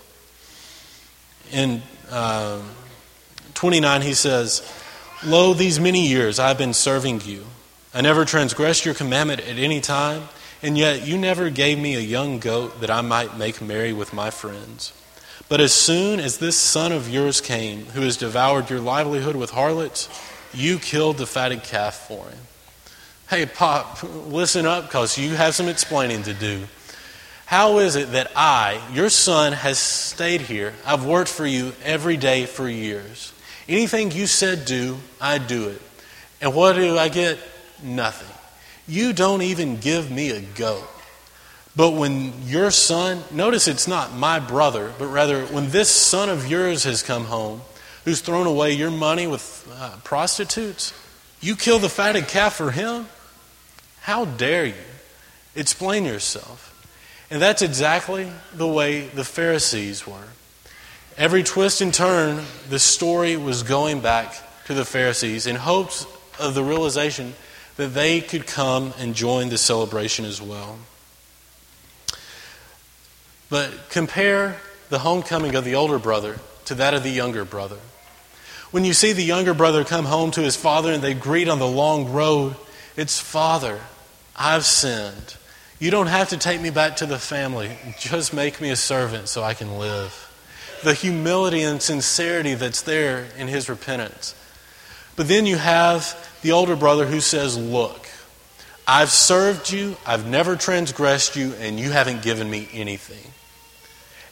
In 1.53 1.83
uh, 2.11 2.61
29, 3.55 4.03
he 4.03 4.14
says, 4.14 4.62
Lo, 5.25 5.53
these 5.53 5.81
many 5.81 6.07
years 6.07 6.38
I 6.38 6.49
have 6.49 6.59
been 6.59 6.75
serving 6.75 7.23
you. 7.23 7.45
I 7.93 8.01
never 8.03 8.25
transgressed 8.25 8.85
your 8.85 8.95
commandment 8.95 9.40
at 9.40 9.59
any 9.59 9.81
time, 9.81 10.29
and 10.62 10.79
yet 10.79 11.07
you 11.07 11.19
never 11.19 11.51
gave 11.51 11.79
me 11.79 11.97
a 11.97 12.01
young 12.01 12.38
goat 12.38 12.81
that 12.81 12.90
I 12.90 13.01
might 13.01 13.37
make 13.37 13.61
merry 13.61 13.93
with 13.93 14.12
my 14.12 14.31
friends. 14.31 14.93
But 15.50 15.60
as 15.60 15.72
soon 15.72 16.20
as 16.20 16.38
this 16.38 16.56
son 16.56 16.92
of 16.92 17.10
yours 17.10 17.40
came, 17.40 17.86
who 17.86 18.02
has 18.02 18.16
devoured 18.16 18.70
your 18.70 18.78
livelihood 18.78 19.34
with 19.34 19.50
harlots, 19.50 20.08
you 20.54 20.78
killed 20.78 21.18
the 21.18 21.26
fatted 21.26 21.64
calf 21.64 22.06
for 22.06 22.24
him. 22.24 22.38
Hey, 23.28 23.46
Pop, 23.46 23.98
listen 24.28 24.64
up 24.64 24.84
because 24.84 25.18
you 25.18 25.34
have 25.34 25.56
some 25.56 25.66
explaining 25.66 26.22
to 26.22 26.34
do. 26.34 26.68
How 27.46 27.80
is 27.80 27.96
it 27.96 28.12
that 28.12 28.30
I, 28.36 28.80
your 28.92 29.10
son, 29.10 29.52
has 29.52 29.76
stayed 29.80 30.42
here? 30.42 30.72
I've 30.86 31.04
worked 31.04 31.30
for 31.30 31.46
you 31.46 31.72
every 31.82 32.16
day 32.16 32.46
for 32.46 32.68
years. 32.68 33.32
Anything 33.68 34.12
you 34.12 34.28
said 34.28 34.64
do, 34.66 34.98
I 35.20 35.38
do 35.38 35.68
it. 35.70 35.82
And 36.40 36.54
what 36.54 36.76
do 36.76 36.96
I 36.96 37.08
get? 37.08 37.40
Nothing. 37.82 38.36
You 38.86 39.12
don't 39.12 39.42
even 39.42 39.78
give 39.78 40.12
me 40.12 40.30
a 40.30 40.40
goat. 40.40 40.88
But 41.76 41.92
when 41.92 42.33
your 42.46 42.70
son, 42.70 43.22
notice 43.30 43.68
it's 43.68 43.87
not 43.87 44.14
my 44.14 44.40
brother, 44.40 44.92
but 44.98 45.06
rather 45.06 45.44
when 45.46 45.70
this 45.70 45.88
son 45.88 46.28
of 46.28 46.48
yours 46.48 46.85
has 46.85 47.02
come 47.02 47.26
home, 47.26 47.62
who's 48.04 48.20
thrown 48.20 48.46
away 48.46 48.72
your 48.72 48.90
money 48.90 49.26
with 49.26 49.68
uh, 49.78 49.96
prostitutes, 50.02 50.92
you 51.40 51.56
kill 51.56 51.78
the 51.78 51.88
fatted 51.88 52.28
calf 52.28 52.56
for 52.56 52.70
him? 52.70 53.06
How 54.00 54.24
dare 54.24 54.66
you? 54.66 54.74
Explain 55.54 56.04
yourself. 56.04 56.66
And 57.30 57.40
that's 57.40 57.62
exactly 57.62 58.30
the 58.52 58.66
way 58.66 59.06
the 59.06 59.24
Pharisees 59.24 60.06
were. 60.06 60.28
Every 61.16 61.42
twist 61.42 61.80
and 61.80 61.94
turn, 61.94 62.44
the 62.68 62.78
story 62.78 63.37
was 63.37 63.62
going 63.62 64.00
back 64.00 64.35
to 64.66 64.74
the 64.74 64.85
Pharisees 64.85 65.46
in 65.46 65.56
hopes 65.56 66.06
of 66.38 66.54
the 66.54 66.64
realization 66.64 67.35
that 67.76 67.88
they 67.88 68.20
could 68.20 68.46
come 68.46 68.92
and 68.98 69.14
join 69.14 69.48
the 69.48 69.59
celebration 69.59 70.24
as 70.24 70.42
well. 70.42 70.78
But 73.50 73.90
compare 73.90 74.56
the 74.88 75.00
homecoming 75.00 75.56
of 75.56 75.64
the 75.64 75.74
older 75.74 75.98
brother 75.98 76.38
to 76.66 76.76
that 76.76 76.94
of 76.94 77.02
the 77.02 77.10
younger 77.10 77.44
brother. 77.44 77.78
When 78.70 78.84
you 78.84 78.92
see 78.92 79.12
the 79.12 79.24
younger 79.24 79.54
brother 79.54 79.84
come 79.84 80.04
home 80.04 80.30
to 80.32 80.40
his 80.40 80.54
father 80.54 80.92
and 80.92 81.02
they 81.02 81.14
greet 81.14 81.48
on 81.48 81.58
the 81.58 81.66
long 81.66 82.12
road, 82.12 82.54
it's 82.96 83.18
Father, 83.18 83.80
I've 84.36 84.64
sinned. 84.64 85.36
You 85.80 85.90
don't 85.90 86.06
have 86.06 86.28
to 86.28 86.36
take 86.36 86.60
me 86.60 86.70
back 86.70 86.96
to 86.96 87.06
the 87.06 87.18
family. 87.18 87.76
Just 87.98 88.32
make 88.32 88.60
me 88.60 88.70
a 88.70 88.76
servant 88.76 89.28
so 89.28 89.42
I 89.42 89.54
can 89.54 89.78
live. 89.78 90.28
The 90.84 90.94
humility 90.94 91.62
and 91.62 91.82
sincerity 91.82 92.54
that's 92.54 92.82
there 92.82 93.26
in 93.36 93.48
his 93.48 93.68
repentance. 93.68 94.34
But 95.16 95.26
then 95.26 95.46
you 95.46 95.56
have 95.56 96.14
the 96.42 96.52
older 96.52 96.76
brother 96.76 97.06
who 97.06 97.20
says, 97.20 97.58
Look, 97.58 98.08
I've 98.86 99.10
served 99.10 99.72
you, 99.72 99.96
I've 100.06 100.26
never 100.26 100.56
transgressed 100.56 101.36
you, 101.36 101.54
and 101.60 101.78
you 101.78 101.90
haven't 101.90 102.22
given 102.22 102.48
me 102.48 102.68
anything. 102.72 103.30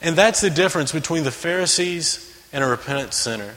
And 0.01 0.17
that's 0.17 0.41
the 0.41 0.51
difference 0.51 0.93
between 0.93 1.25
the 1.25 1.31
Pharisees 1.31 2.25
and 2.53 2.63
a 2.63 2.67
repentant 2.67 3.15
sinner. 3.15 3.55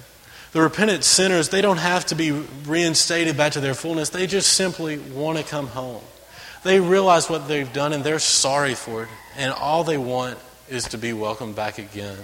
The 0.53 0.61
repentant 0.61 1.03
sinners, 1.03 1.49
they 1.49 1.61
don't 1.61 1.77
have 1.77 2.05
to 2.07 2.15
be 2.15 2.31
reinstated 2.31 3.37
back 3.37 3.53
to 3.53 3.61
their 3.61 3.73
fullness. 3.73 4.09
They 4.09 4.27
just 4.27 4.53
simply 4.53 4.97
want 4.97 5.37
to 5.37 5.43
come 5.43 5.67
home. 5.67 6.01
They 6.63 6.79
realize 6.79 7.29
what 7.29 7.47
they've 7.47 7.71
done 7.71 7.93
and 7.93 8.03
they're 8.03 8.19
sorry 8.19 8.75
for 8.75 9.03
it. 9.03 9.09
And 9.37 9.53
all 9.53 9.83
they 9.83 9.97
want 9.97 10.37
is 10.69 10.85
to 10.89 10.97
be 10.97 11.13
welcomed 11.13 11.55
back 11.55 11.77
again. 11.77 12.17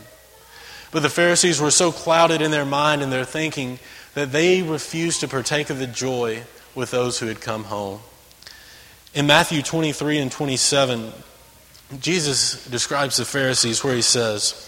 But 0.92 1.04
the 1.04 1.10
Pharisees 1.10 1.62
were 1.62 1.72
so 1.72 1.92
clouded 1.92 2.42
in 2.42 2.52
their 2.52 2.66
mind 2.66 3.02
and 3.02 3.12
their 3.12 3.26
thinking 3.26 3.80
that 4.14 4.32
they 4.32 4.62
refused 4.62 5.20
to 5.22 5.28
partake 5.28 5.70
of 5.70 5.80
the 5.80 5.88
joy 5.88 6.44
with 6.76 6.92
those 6.92 7.20
who 7.20 7.28
had 7.28 7.42
come 7.42 7.66
home. 7.66 8.00
In 9.14 9.26
Matthew 9.28 9.62
23 9.62 10.20
and 10.20 10.32
27, 10.32 11.14
Jesus 12.00 12.66
describes 12.68 13.18
the 13.18 13.26
Pharisees 13.26 13.84
where 13.84 13.96
he 13.96 14.02
says, 14.02 14.64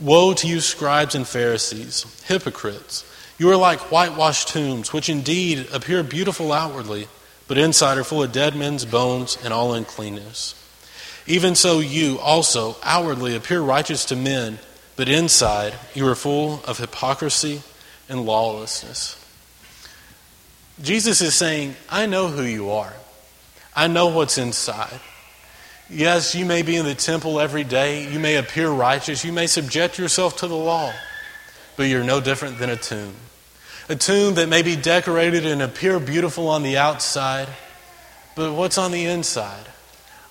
Woe 0.00 0.34
to 0.34 0.46
you, 0.46 0.60
scribes 0.60 1.14
and 1.14 1.26
Pharisees, 1.26 2.04
hypocrites! 2.26 3.04
You 3.38 3.50
are 3.50 3.56
like 3.56 3.90
whitewashed 3.92 4.48
tombs, 4.48 4.92
which 4.92 5.08
indeed 5.08 5.68
appear 5.72 6.02
beautiful 6.02 6.52
outwardly, 6.52 7.06
but 7.48 7.58
inside 7.58 7.98
are 7.98 8.04
full 8.04 8.22
of 8.22 8.32
dead 8.32 8.56
men's 8.56 8.84
bones 8.84 9.38
and 9.44 9.52
all 9.52 9.74
uncleanness. 9.74 10.54
Even 11.26 11.54
so, 11.54 11.80
you 11.80 12.18
also 12.18 12.76
outwardly 12.82 13.36
appear 13.36 13.60
righteous 13.60 14.04
to 14.06 14.16
men, 14.16 14.58
but 14.96 15.08
inside 15.08 15.74
you 15.94 16.06
are 16.08 16.14
full 16.14 16.62
of 16.64 16.78
hypocrisy 16.78 17.62
and 18.08 18.24
lawlessness. 18.24 19.22
Jesus 20.82 21.20
is 21.20 21.34
saying, 21.34 21.76
I 21.88 22.06
know 22.06 22.28
who 22.28 22.42
you 22.42 22.70
are, 22.70 22.94
I 23.74 23.86
know 23.86 24.08
what's 24.08 24.38
inside. 24.38 25.00
Yes, 25.88 26.34
you 26.34 26.44
may 26.44 26.62
be 26.62 26.76
in 26.76 26.84
the 26.84 26.94
temple 26.94 27.38
every 27.38 27.62
day. 27.62 28.10
You 28.10 28.18
may 28.18 28.36
appear 28.36 28.68
righteous. 28.68 29.24
You 29.24 29.32
may 29.32 29.46
subject 29.46 29.98
yourself 29.98 30.38
to 30.38 30.48
the 30.48 30.56
law. 30.56 30.92
But 31.76 31.84
you're 31.84 32.02
no 32.02 32.20
different 32.20 32.58
than 32.58 32.70
a 32.70 32.76
tomb. 32.76 33.14
A 33.88 33.94
tomb 33.94 34.34
that 34.34 34.48
may 34.48 34.62
be 34.62 34.74
decorated 34.74 35.46
and 35.46 35.62
appear 35.62 36.00
beautiful 36.00 36.48
on 36.48 36.64
the 36.64 36.76
outside. 36.76 37.48
But 38.34 38.54
what's 38.54 38.78
on 38.78 38.90
the 38.90 39.04
inside? 39.04 39.66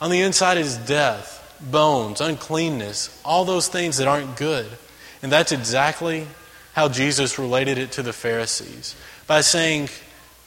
On 0.02 0.12
the 0.12 0.22
inside 0.22 0.58
is 0.58 0.76
death, 0.76 1.58
bones, 1.62 2.20
uncleanness, 2.20 3.22
all 3.24 3.46
those 3.46 3.70
things 3.70 3.98
that 3.98 4.08
aren't 4.08 4.36
good. 4.36 4.68
And 5.24 5.32
that's 5.32 5.54
exactly 5.54 6.28
how 6.74 6.90
Jesus 6.90 7.40
related 7.40 7.78
it 7.78 7.94
to 7.94 8.04
the 8.04 8.12
Pharisees 8.12 8.94
by 9.26 9.40
saying, 9.40 9.88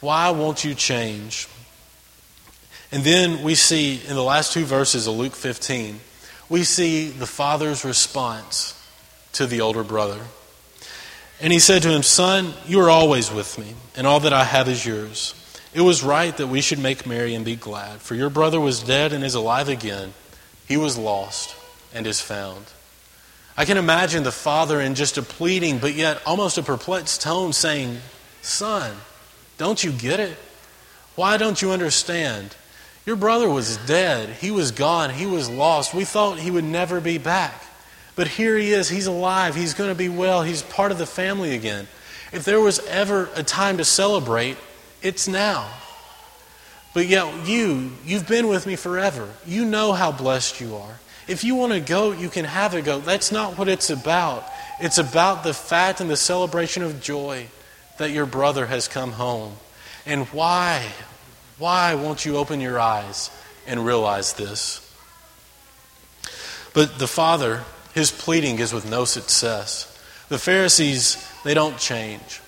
Why 0.01 0.31
won't 0.31 0.65
you 0.65 0.75
change? 0.75 1.49
And 2.91 3.05
then 3.05 3.43
we 3.43 3.55
see 3.55 4.01
in 4.07 4.15
the 4.15 4.23
last 4.23 4.53
two 4.53 4.65
verses 4.65 5.07
of 5.07 5.15
Luke 5.15 5.35
15, 5.35 6.01
we 6.49 6.65
see 6.65 7.11
the 7.11 7.27
father's 7.27 7.85
response 7.85 8.75
to 9.33 9.47
the 9.47 9.61
older 9.61 9.85
brother. 9.85 10.21
And 11.41 11.53
he 11.53 11.59
said 11.59 11.83
to 11.83 11.91
him, 11.91 12.03
Son, 12.03 12.55
you 12.67 12.81
are 12.81 12.91
always 12.91 13.31
with 13.31 13.59
me, 13.59 13.75
and 13.95 14.07
all 14.07 14.21
that 14.21 14.33
I 14.33 14.45
have 14.45 14.69
is 14.69 14.85
yours. 14.85 15.35
It 15.75 15.83
was 15.83 16.03
right 16.03 16.35
that 16.39 16.47
we 16.49 16.63
should 16.63 16.79
make 16.79 17.07
merry 17.07 17.35
and 17.35 17.45
be 17.45 17.57
glad, 17.57 18.01
for 18.01 18.15
your 18.15 18.31
brother 18.31 18.59
was 18.59 18.83
dead 18.83 19.13
and 19.13 19.23
is 19.23 19.35
alive 19.35 19.69
again. 19.69 20.15
He 20.67 20.77
was 20.77 20.97
lost 20.97 21.55
and 21.95 22.07
is 22.07 22.21
found. 22.21 22.65
I 23.57 23.65
can 23.65 23.77
imagine 23.77 24.23
the 24.23 24.33
father 24.33 24.81
in 24.81 24.95
just 24.95 25.19
a 25.19 25.23
pleading, 25.23 25.79
but 25.79 25.95
yet 25.95 26.23
almost 26.25 26.59
a 26.59 26.63
perplexed 26.63 27.21
tone 27.21 27.53
saying, 27.53 27.99
Son, 28.41 28.97
don't 29.59 29.83
you 29.83 29.93
get 29.93 30.21
it? 30.21 30.39
Why 31.17 31.37
don't 31.37 31.61
you 31.61 31.73
understand? 31.73 32.55
Your 33.09 33.17
brother 33.17 33.49
was 33.49 33.79
dead. 33.87 34.29
He 34.29 34.51
was 34.51 34.71
gone. 34.71 35.09
He 35.09 35.25
was 35.25 35.49
lost. 35.49 35.95
We 35.95 36.05
thought 36.05 36.39
he 36.39 36.51
would 36.51 36.63
never 36.63 37.01
be 37.01 37.17
back. 37.17 37.65
But 38.17 38.29
here 38.29 38.55
he 38.55 38.73
is. 38.73 38.91
He's 38.91 39.07
alive. 39.07 39.55
He's 39.55 39.73
going 39.73 39.89
to 39.89 39.95
be 39.95 40.11
well. 40.11 40.43
He's 40.43 40.61
part 40.61 40.93
of 40.93 40.99
the 40.99 41.07
family 41.07 41.55
again. 41.55 41.89
If 42.35 42.45
there 42.45 42.61
was 42.61 42.81
ever 42.81 43.31
a 43.35 43.43
time 43.43 43.79
to 43.79 43.85
celebrate, 43.87 44.59
it's 45.01 45.27
now. 45.27 45.71
But 46.93 47.07
yet, 47.07 47.47
you, 47.49 47.93
you've 48.05 48.29
been 48.29 48.47
with 48.47 48.67
me 48.67 48.77
forever. 48.77 49.27
You 49.47 49.65
know 49.65 49.95
how 49.95 50.13
blessed 50.13 50.61
you 50.61 50.77
are. 50.77 51.01
If 51.27 51.45
you 51.45 51.55
want 51.55 51.73
a 51.73 51.81
goat, 51.81 52.19
you 52.19 52.29
can 52.29 52.45
have 52.45 52.75
a 52.75 52.83
goat. 52.83 53.07
That's 53.07 53.33
not 53.33 53.57
what 53.57 53.69
it's 53.69 53.89
about. 53.89 54.45
It's 54.81 54.99
about 54.99 55.45
the 55.45 55.55
fact 55.55 56.03
and 56.03 56.11
the 56.11 56.17
celebration 56.19 56.83
of 56.83 57.01
joy 57.01 57.47
that 57.97 58.11
your 58.11 58.27
brother 58.27 58.67
has 58.67 58.87
come 58.87 59.13
home. 59.13 59.55
And 60.05 60.27
why? 60.27 60.87
Why 61.59 61.95
won't 61.95 62.25
you 62.25 62.37
open 62.37 62.61
your 62.61 62.79
eyes 62.79 63.31
and 63.67 63.85
realize 63.85 64.35
this? 64.35 64.85
But 66.73 66.99
the 66.99 67.09
father, 67.09 67.65
his 67.95 68.13
pleading 68.13 68.61
is 68.61 68.73
with 68.73 68.89
no 68.89 69.05
success. 69.05 69.85
The 70.29 70.39
Pharisees, 70.39 71.17
they 71.43 71.55
don't 71.55 71.79
change. 71.79 72.41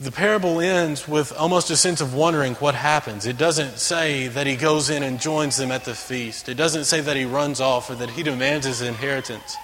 The 0.00 0.12
parable 0.12 0.60
ends 0.60 1.06
with 1.06 1.32
almost 1.36 1.70
a 1.70 1.76
sense 1.76 2.00
of 2.00 2.14
wondering 2.14 2.54
what 2.54 2.74
happens. 2.74 3.26
It 3.26 3.36
doesn't 3.36 3.78
say 3.78 4.28
that 4.28 4.46
he 4.46 4.56
goes 4.56 4.90
in 4.90 5.02
and 5.02 5.20
joins 5.20 5.56
them 5.56 5.70
at 5.70 5.84
the 5.84 5.94
feast. 5.94 6.48
It 6.48 6.54
doesn't 6.54 6.84
say 6.84 7.00
that 7.00 7.16
he 7.16 7.24
runs 7.24 7.60
off 7.60 7.90
or 7.90 7.96
that 7.96 8.10
he 8.10 8.22
demands 8.22 8.66
his 8.66 8.80
inheritance. 8.80 9.56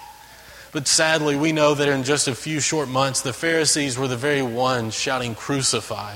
But 0.71 0.87
sadly, 0.87 1.37
we 1.37 1.53
know 1.53 1.73
that 1.73 1.87
in 1.87 2.03
just 2.03 2.27
a 2.27 2.35
few 2.35 2.59
short 2.59 2.89
months, 2.89 3.21
the 3.21 3.31
Pharisees 3.31 3.97
were 3.97 4.09
the 4.09 4.17
very 4.17 4.41
ones 4.41 4.93
shouting, 4.93 5.35
Crucify, 5.35 6.15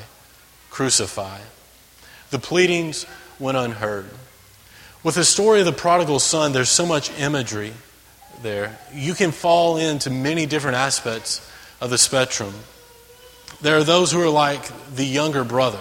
crucify. 0.69 1.39
The 2.31 2.39
pleadings 2.39 3.05
went 3.39 3.57
unheard. 3.57 4.09
With 5.03 5.15
the 5.15 5.23
story 5.23 5.61
of 5.61 5.65
the 5.65 5.71
prodigal 5.71 6.19
son, 6.19 6.51
there's 6.51 6.69
so 6.69 6.85
much 6.85 7.17
imagery 7.19 7.73
there. 8.41 8.77
You 8.93 9.13
can 9.13 9.31
fall 9.31 9.77
into 9.77 10.09
many 10.09 10.45
different 10.45 10.77
aspects 10.77 11.49
of 11.81 11.89
the 11.89 11.97
spectrum. 11.97 12.53
There 13.61 13.77
are 13.77 13.83
those 13.83 14.11
who 14.11 14.21
are 14.21 14.29
like 14.29 14.61
the 14.93 15.05
younger 15.05 15.43
brother. 15.43 15.79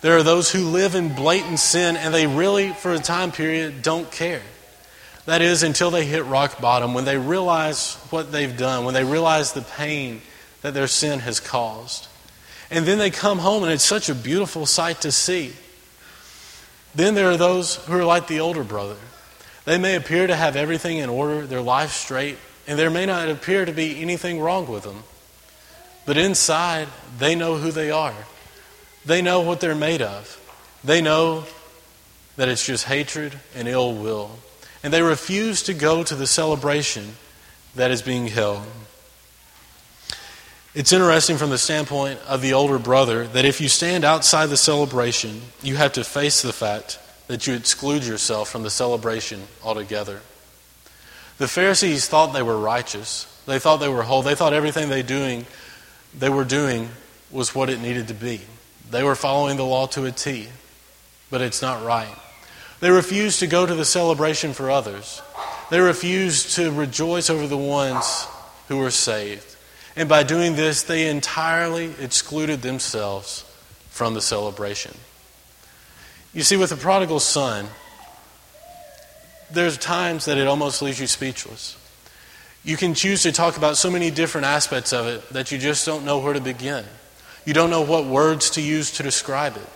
There 0.00 0.16
are 0.16 0.22
those 0.22 0.50
who 0.50 0.68
live 0.68 0.94
in 0.94 1.14
blatant 1.14 1.58
sin 1.58 1.96
and 1.96 2.14
they 2.14 2.26
really, 2.26 2.72
for 2.72 2.92
a 2.92 2.98
time 2.98 3.32
period, 3.32 3.82
don't 3.82 4.10
care. 4.10 4.42
That 5.24 5.42
is, 5.42 5.64
until 5.64 5.90
they 5.90 6.06
hit 6.06 6.24
rock 6.24 6.60
bottom, 6.60 6.94
when 6.94 7.04
they 7.04 7.18
realize 7.18 7.94
what 8.10 8.30
they've 8.30 8.56
done, 8.56 8.84
when 8.84 8.94
they 8.94 9.02
realize 9.02 9.52
the 9.52 9.62
pain 9.62 10.22
that 10.62 10.72
their 10.72 10.86
sin 10.86 11.18
has 11.20 11.40
caused. 11.40 12.06
And 12.70 12.86
then 12.86 12.98
they 12.98 13.10
come 13.10 13.38
home 13.38 13.64
and 13.64 13.72
it's 13.72 13.84
such 13.84 14.08
a 14.08 14.14
beautiful 14.14 14.66
sight 14.66 15.00
to 15.00 15.10
see. 15.10 15.52
Then 16.96 17.14
there 17.14 17.30
are 17.30 17.36
those 17.36 17.76
who 17.76 17.92
are 17.98 18.04
like 18.04 18.26
the 18.26 18.40
older 18.40 18.64
brother. 18.64 18.96
They 19.66 19.76
may 19.76 19.96
appear 19.96 20.26
to 20.26 20.34
have 20.34 20.56
everything 20.56 20.96
in 20.96 21.10
order, 21.10 21.46
their 21.46 21.60
life 21.60 21.92
straight, 21.92 22.38
and 22.66 22.78
there 22.78 22.90
may 22.90 23.04
not 23.04 23.28
appear 23.28 23.66
to 23.66 23.72
be 23.72 24.00
anything 24.00 24.40
wrong 24.40 24.66
with 24.66 24.84
them. 24.84 25.02
But 26.06 26.16
inside, 26.16 26.88
they 27.18 27.34
know 27.34 27.56
who 27.56 27.70
they 27.70 27.90
are. 27.90 28.14
They 29.04 29.20
know 29.20 29.42
what 29.42 29.60
they're 29.60 29.74
made 29.74 30.00
of. 30.00 30.40
They 30.82 31.02
know 31.02 31.44
that 32.36 32.48
it's 32.48 32.64
just 32.64 32.84
hatred 32.84 33.38
and 33.54 33.68
ill 33.68 33.94
will. 33.94 34.30
And 34.82 34.92
they 34.92 35.02
refuse 35.02 35.62
to 35.64 35.74
go 35.74 36.02
to 36.02 36.14
the 36.14 36.26
celebration 36.26 37.16
that 37.74 37.90
is 37.90 38.02
being 38.02 38.28
held. 38.28 38.62
It's 40.76 40.92
interesting 40.92 41.38
from 41.38 41.48
the 41.48 41.56
standpoint 41.56 42.20
of 42.28 42.42
the 42.42 42.52
older 42.52 42.78
brother 42.78 43.26
that 43.28 43.46
if 43.46 43.62
you 43.62 43.68
stand 43.70 44.04
outside 44.04 44.50
the 44.50 44.58
celebration, 44.58 45.40
you 45.62 45.76
have 45.76 45.94
to 45.94 46.04
face 46.04 46.42
the 46.42 46.52
fact 46.52 46.98
that 47.28 47.46
you 47.46 47.54
exclude 47.54 48.04
yourself 48.04 48.50
from 48.50 48.62
the 48.62 48.68
celebration 48.68 49.44
altogether. 49.64 50.20
The 51.38 51.48
Pharisees 51.48 52.06
thought 52.08 52.34
they 52.34 52.42
were 52.42 52.58
righteous. 52.58 53.24
They 53.46 53.58
thought 53.58 53.78
they 53.78 53.88
were 53.88 54.02
whole. 54.02 54.20
They 54.20 54.34
thought 54.34 54.52
everything 54.52 54.90
they 54.90 55.02
doing 55.02 55.46
they 56.14 56.28
were 56.28 56.44
doing 56.44 56.90
was 57.30 57.54
what 57.54 57.70
it 57.70 57.80
needed 57.80 58.08
to 58.08 58.14
be. 58.14 58.42
They 58.90 59.02
were 59.02 59.14
following 59.14 59.56
the 59.56 59.64
law 59.64 59.86
to 59.86 60.04
a 60.04 60.12
T, 60.12 60.48
but 61.30 61.40
it's 61.40 61.62
not 61.62 61.82
right. 61.86 62.14
They 62.80 62.90
refused 62.90 63.40
to 63.40 63.46
go 63.46 63.64
to 63.64 63.74
the 63.74 63.86
celebration 63.86 64.52
for 64.52 64.70
others. 64.70 65.22
They 65.70 65.80
refused 65.80 66.54
to 66.56 66.70
rejoice 66.70 67.30
over 67.30 67.46
the 67.46 67.56
ones 67.56 68.26
who 68.68 68.76
were 68.76 68.90
saved. 68.90 69.55
And 69.96 70.08
by 70.08 70.22
doing 70.22 70.56
this, 70.56 70.82
they 70.82 71.08
entirely 71.08 71.90
excluded 71.98 72.60
themselves 72.60 73.44
from 73.88 74.12
the 74.12 74.20
celebration. 74.20 74.94
You 76.34 76.42
see, 76.42 76.58
with 76.58 76.68
the 76.68 76.76
prodigal 76.76 77.18
son, 77.18 77.66
there's 79.50 79.78
times 79.78 80.26
that 80.26 80.36
it 80.36 80.46
almost 80.46 80.82
leaves 80.82 81.00
you 81.00 81.06
speechless. 81.06 81.78
You 82.62 82.76
can 82.76 82.94
choose 82.94 83.22
to 83.22 83.32
talk 83.32 83.56
about 83.56 83.78
so 83.78 83.90
many 83.90 84.10
different 84.10 84.46
aspects 84.46 84.92
of 84.92 85.06
it 85.06 85.28
that 85.30 85.50
you 85.50 85.56
just 85.56 85.86
don't 85.86 86.04
know 86.04 86.18
where 86.18 86.34
to 86.34 86.40
begin. 86.40 86.84
You 87.46 87.54
don't 87.54 87.70
know 87.70 87.82
what 87.82 88.04
words 88.04 88.50
to 88.50 88.60
use 88.60 88.90
to 88.92 89.02
describe 89.02 89.56
it. 89.56 89.68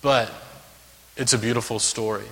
But 0.00 0.32
it's 1.16 1.34
a 1.34 1.38
beautiful 1.38 1.78
story. 1.78 2.26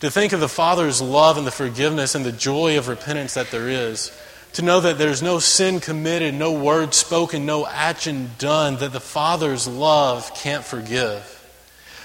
To 0.00 0.10
think 0.10 0.32
of 0.32 0.40
the 0.40 0.48
Father's 0.48 1.00
love 1.00 1.38
and 1.38 1.46
the 1.46 1.52
forgiveness 1.52 2.14
and 2.14 2.24
the 2.24 2.32
joy 2.32 2.76
of 2.78 2.88
repentance 2.88 3.34
that 3.34 3.50
there 3.50 3.68
is 3.68 4.10
to 4.54 4.62
know 4.62 4.80
that 4.80 4.98
there's 4.98 5.22
no 5.22 5.40
sin 5.40 5.80
committed, 5.80 6.34
no 6.34 6.52
word 6.52 6.94
spoken, 6.94 7.44
no 7.44 7.66
action 7.66 8.30
done 8.38 8.76
that 8.76 8.92
the 8.92 9.00
Father's 9.00 9.66
love 9.66 10.32
can't 10.34 10.64
forgive. 10.64 11.30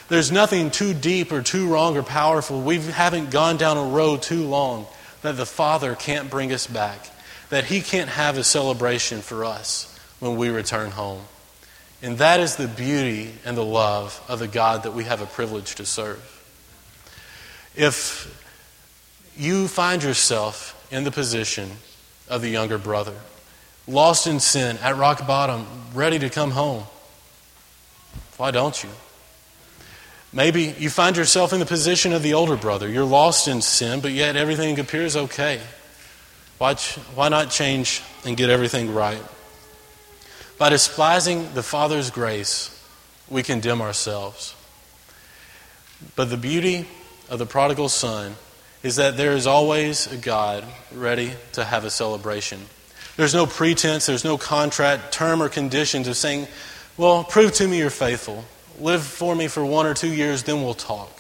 There's 0.08 0.32
nothing 0.32 0.72
too 0.72 0.96
deep 0.96 1.32
or 1.32 1.44
too 1.44 1.68
wrong 1.68 1.96
or 1.96 2.02
powerful. 2.02 2.62
We 2.62 2.80
haven't 2.80 3.30
gone 3.30 3.58
down 3.58 3.78
a 3.78 3.84
road 3.84 4.24
too 4.24 4.44
long 4.46 4.88
that 5.22 5.38
the 5.38 5.46
Father 5.46 5.94
can't 5.94 6.32
bring 6.32 6.52
us 6.52 6.66
back, 6.66 7.10
that 7.50 7.66
He 7.66 7.82
can't 7.82 8.10
have 8.10 8.38
a 8.38 8.44
celebration 8.44 9.22
for 9.22 9.46
us 9.46 9.96
when 10.20 10.36
we 10.36 10.50
return 10.50 10.90
home. 10.90 11.22
And 12.02 12.18
that 12.18 12.40
is 12.40 12.56
the 12.56 12.68
beauty 12.68 13.34
and 13.46 13.56
the 13.56 13.64
love 13.64 14.24
of 14.28 14.40
the 14.40 14.48
God 14.48 14.84
that 14.84 14.94
we 14.94 15.04
have 15.04 15.22
a 15.22 15.28
privilege 15.28 15.76
to 15.76 15.86
serve. 15.86 16.26
If 17.76 18.36
you 19.38 19.68
find 19.68 20.02
yourself 20.02 20.76
in 20.92 21.04
the 21.04 21.12
position 21.12 21.70
of 22.30 22.42
the 22.42 22.50
younger 22.50 22.78
brother. 22.78 23.16
Lost 23.88 24.28
in 24.28 24.40
sin, 24.40 24.78
at 24.84 24.98
rock 24.98 25.26
bottom, 25.26 25.66
ready 25.94 26.20
to 26.20 26.30
come 26.30 26.52
home. 26.52 26.84
Why 28.38 28.52
don't 28.52 28.82
you? 28.84 28.90
Maybe 30.32 30.76
you 30.78 30.90
find 30.92 31.18
yourself 31.18 31.54
in 31.54 31.60
the 31.60 31.66
position 31.66 32.14
of 32.14 32.22
the 32.22 32.36
older 32.36 32.56
brother. 32.56 32.88
You're 32.88 33.04
lost 33.04 33.48
in 33.48 33.62
sin, 33.62 34.00
but 34.00 34.12
yet 34.12 34.36
everything 34.36 34.80
appears 34.80 35.16
okay. 35.16 35.60
Why, 36.60 36.76
why 37.16 37.30
not 37.30 37.50
change 37.50 38.04
and 38.26 38.38
get 38.38 38.50
everything 38.50 38.94
right? 38.94 39.24
By 40.60 40.70
despising 40.70 41.54
the 41.54 41.64
Father's 41.64 42.12
grace, 42.12 42.76
we 43.30 43.42
condemn 43.42 43.82
ourselves. 43.82 44.56
But 46.16 46.30
the 46.30 46.38
beauty 46.38 46.86
of 47.30 47.40
the 47.40 47.46
prodigal 47.46 47.90
son 47.90 48.36
is 48.82 48.96
that 48.96 49.18
there 49.18 49.34
is 49.34 49.46
always 49.46 50.12
a 50.12 50.18
God 50.18 50.64
ready 50.94 51.34
to 51.54 51.64
have 51.64 51.84
a 51.84 51.90
celebration. 51.90 52.60
There's 53.18 53.34
no 53.34 53.46
pretense, 53.46 54.06
there's 54.06 54.24
no 54.24 54.38
contract, 54.38 55.12
term, 55.12 55.44
or 55.44 55.50
conditions 55.50 56.08
of 56.08 56.16
saying, 56.16 56.48
Well, 56.96 57.24
prove 57.26 57.54
to 57.56 57.68
me 57.68 57.80
you're 57.80 57.90
faithful. 57.90 58.46
Live 58.80 59.04
for 59.04 59.36
me 59.36 59.48
for 59.48 59.66
one 59.66 59.86
or 59.86 59.94
two 59.94 60.14
years, 60.14 60.44
then 60.44 60.64
we'll 60.64 60.74
talk. 60.74 61.12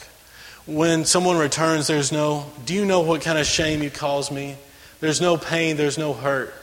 When 0.65 1.03
someone 1.03 1.37
returns, 1.37 1.87
there's 1.87 2.11
no, 2.11 2.45
Do 2.65 2.73
you 2.73 2.85
know 2.85 3.01
what 3.01 3.21
kind 3.21 3.37
of 3.37 3.45
shame 3.45 3.83
you 3.83 3.89
caused 3.89 4.31
me? 4.31 4.55
There's 5.01 5.19
no 5.19 5.35
pain, 5.35 5.75
there's 5.75 5.97
no 5.97 6.13
hurt. 6.13 6.53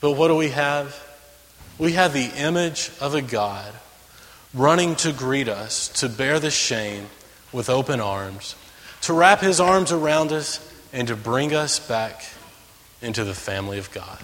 But 0.00 0.12
what 0.12 0.28
do 0.28 0.36
we 0.36 0.50
have? 0.50 1.00
We 1.78 1.92
have 1.92 2.12
the 2.12 2.30
image 2.36 2.90
of 3.00 3.14
a 3.14 3.22
God 3.22 3.72
running 4.52 4.96
to 4.96 5.12
greet 5.12 5.48
us, 5.48 5.88
to 6.00 6.08
bear 6.10 6.38
the 6.38 6.50
shame 6.50 7.06
with 7.52 7.70
open 7.70 8.00
arms 8.00 8.54
to 9.04 9.12
wrap 9.12 9.40
his 9.40 9.60
arms 9.60 9.92
around 9.92 10.32
us 10.32 10.60
and 10.92 11.08
to 11.08 11.16
bring 11.16 11.54
us 11.54 11.78
back 11.78 12.24
into 13.02 13.24
the 13.24 13.34
family 13.34 13.78
of 13.78 13.90
God. 13.92 14.18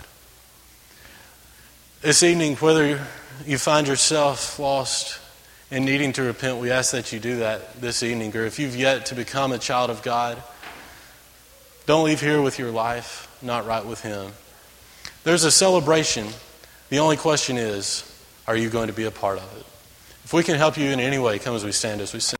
This 2.00 2.22
evening, 2.22 2.56
whether 2.56 3.06
you 3.44 3.58
find 3.58 3.86
yourself 3.86 4.58
lost 4.58 5.20
and 5.70 5.84
needing 5.84 6.12
to 6.14 6.22
repent, 6.22 6.58
we 6.58 6.70
ask 6.70 6.92
that 6.92 7.12
you 7.12 7.20
do 7.20 7.36
that 7.38 7.80
this 7.80 8.02
evening. 8.02 8.34
Or 8.34 8.46
if 8.46 8.58
you've 8.58 8.74
yet 8.74 9.06
to 9.06 9.14
become 9.14 9.52
a 9.52 9.58
child 9.58 9.90
of 9.90 10.02
God, 10.02 10.42
don't 11.84 12.06
leave 12.06 12.20
here 12.20 12.40
with 12.40 12.58
your 12.58 12.70
life 12.70 13.26
not 13.42 13.66
right 13.66 13.84
with 13.84 14.02
Him. 14.02 14.32
There's 15.24 15.44
a 15.44 15.50
celebration. 15.50 16.26
The 16.88 16.98
only 16.98 17.16
question 17.16 17.56
is, 17.56 18.04
are 18.46 18.56
you 18.56 18.70
going 18.70 18.88
to 18.88 18.92
be 18.92 19.04
a 19.04 19.10
part 19.10 19.38
of 19.38 19.56
it? 19.58 19.66
If 20.24 20.32
we 20.32 20.42
can 20.42 20.56
help 20.56 20.76
you 20.76 20.90
in 20.90 21.00
any 21.00 21.18
way, 21.18 21.38
come 21.38 21.54
as 21.54 21.64
we 21.64 21.72
stand 21.72 22.00
as 22.00 22.12
we 22.12 22.20
sing. 22.20 22.39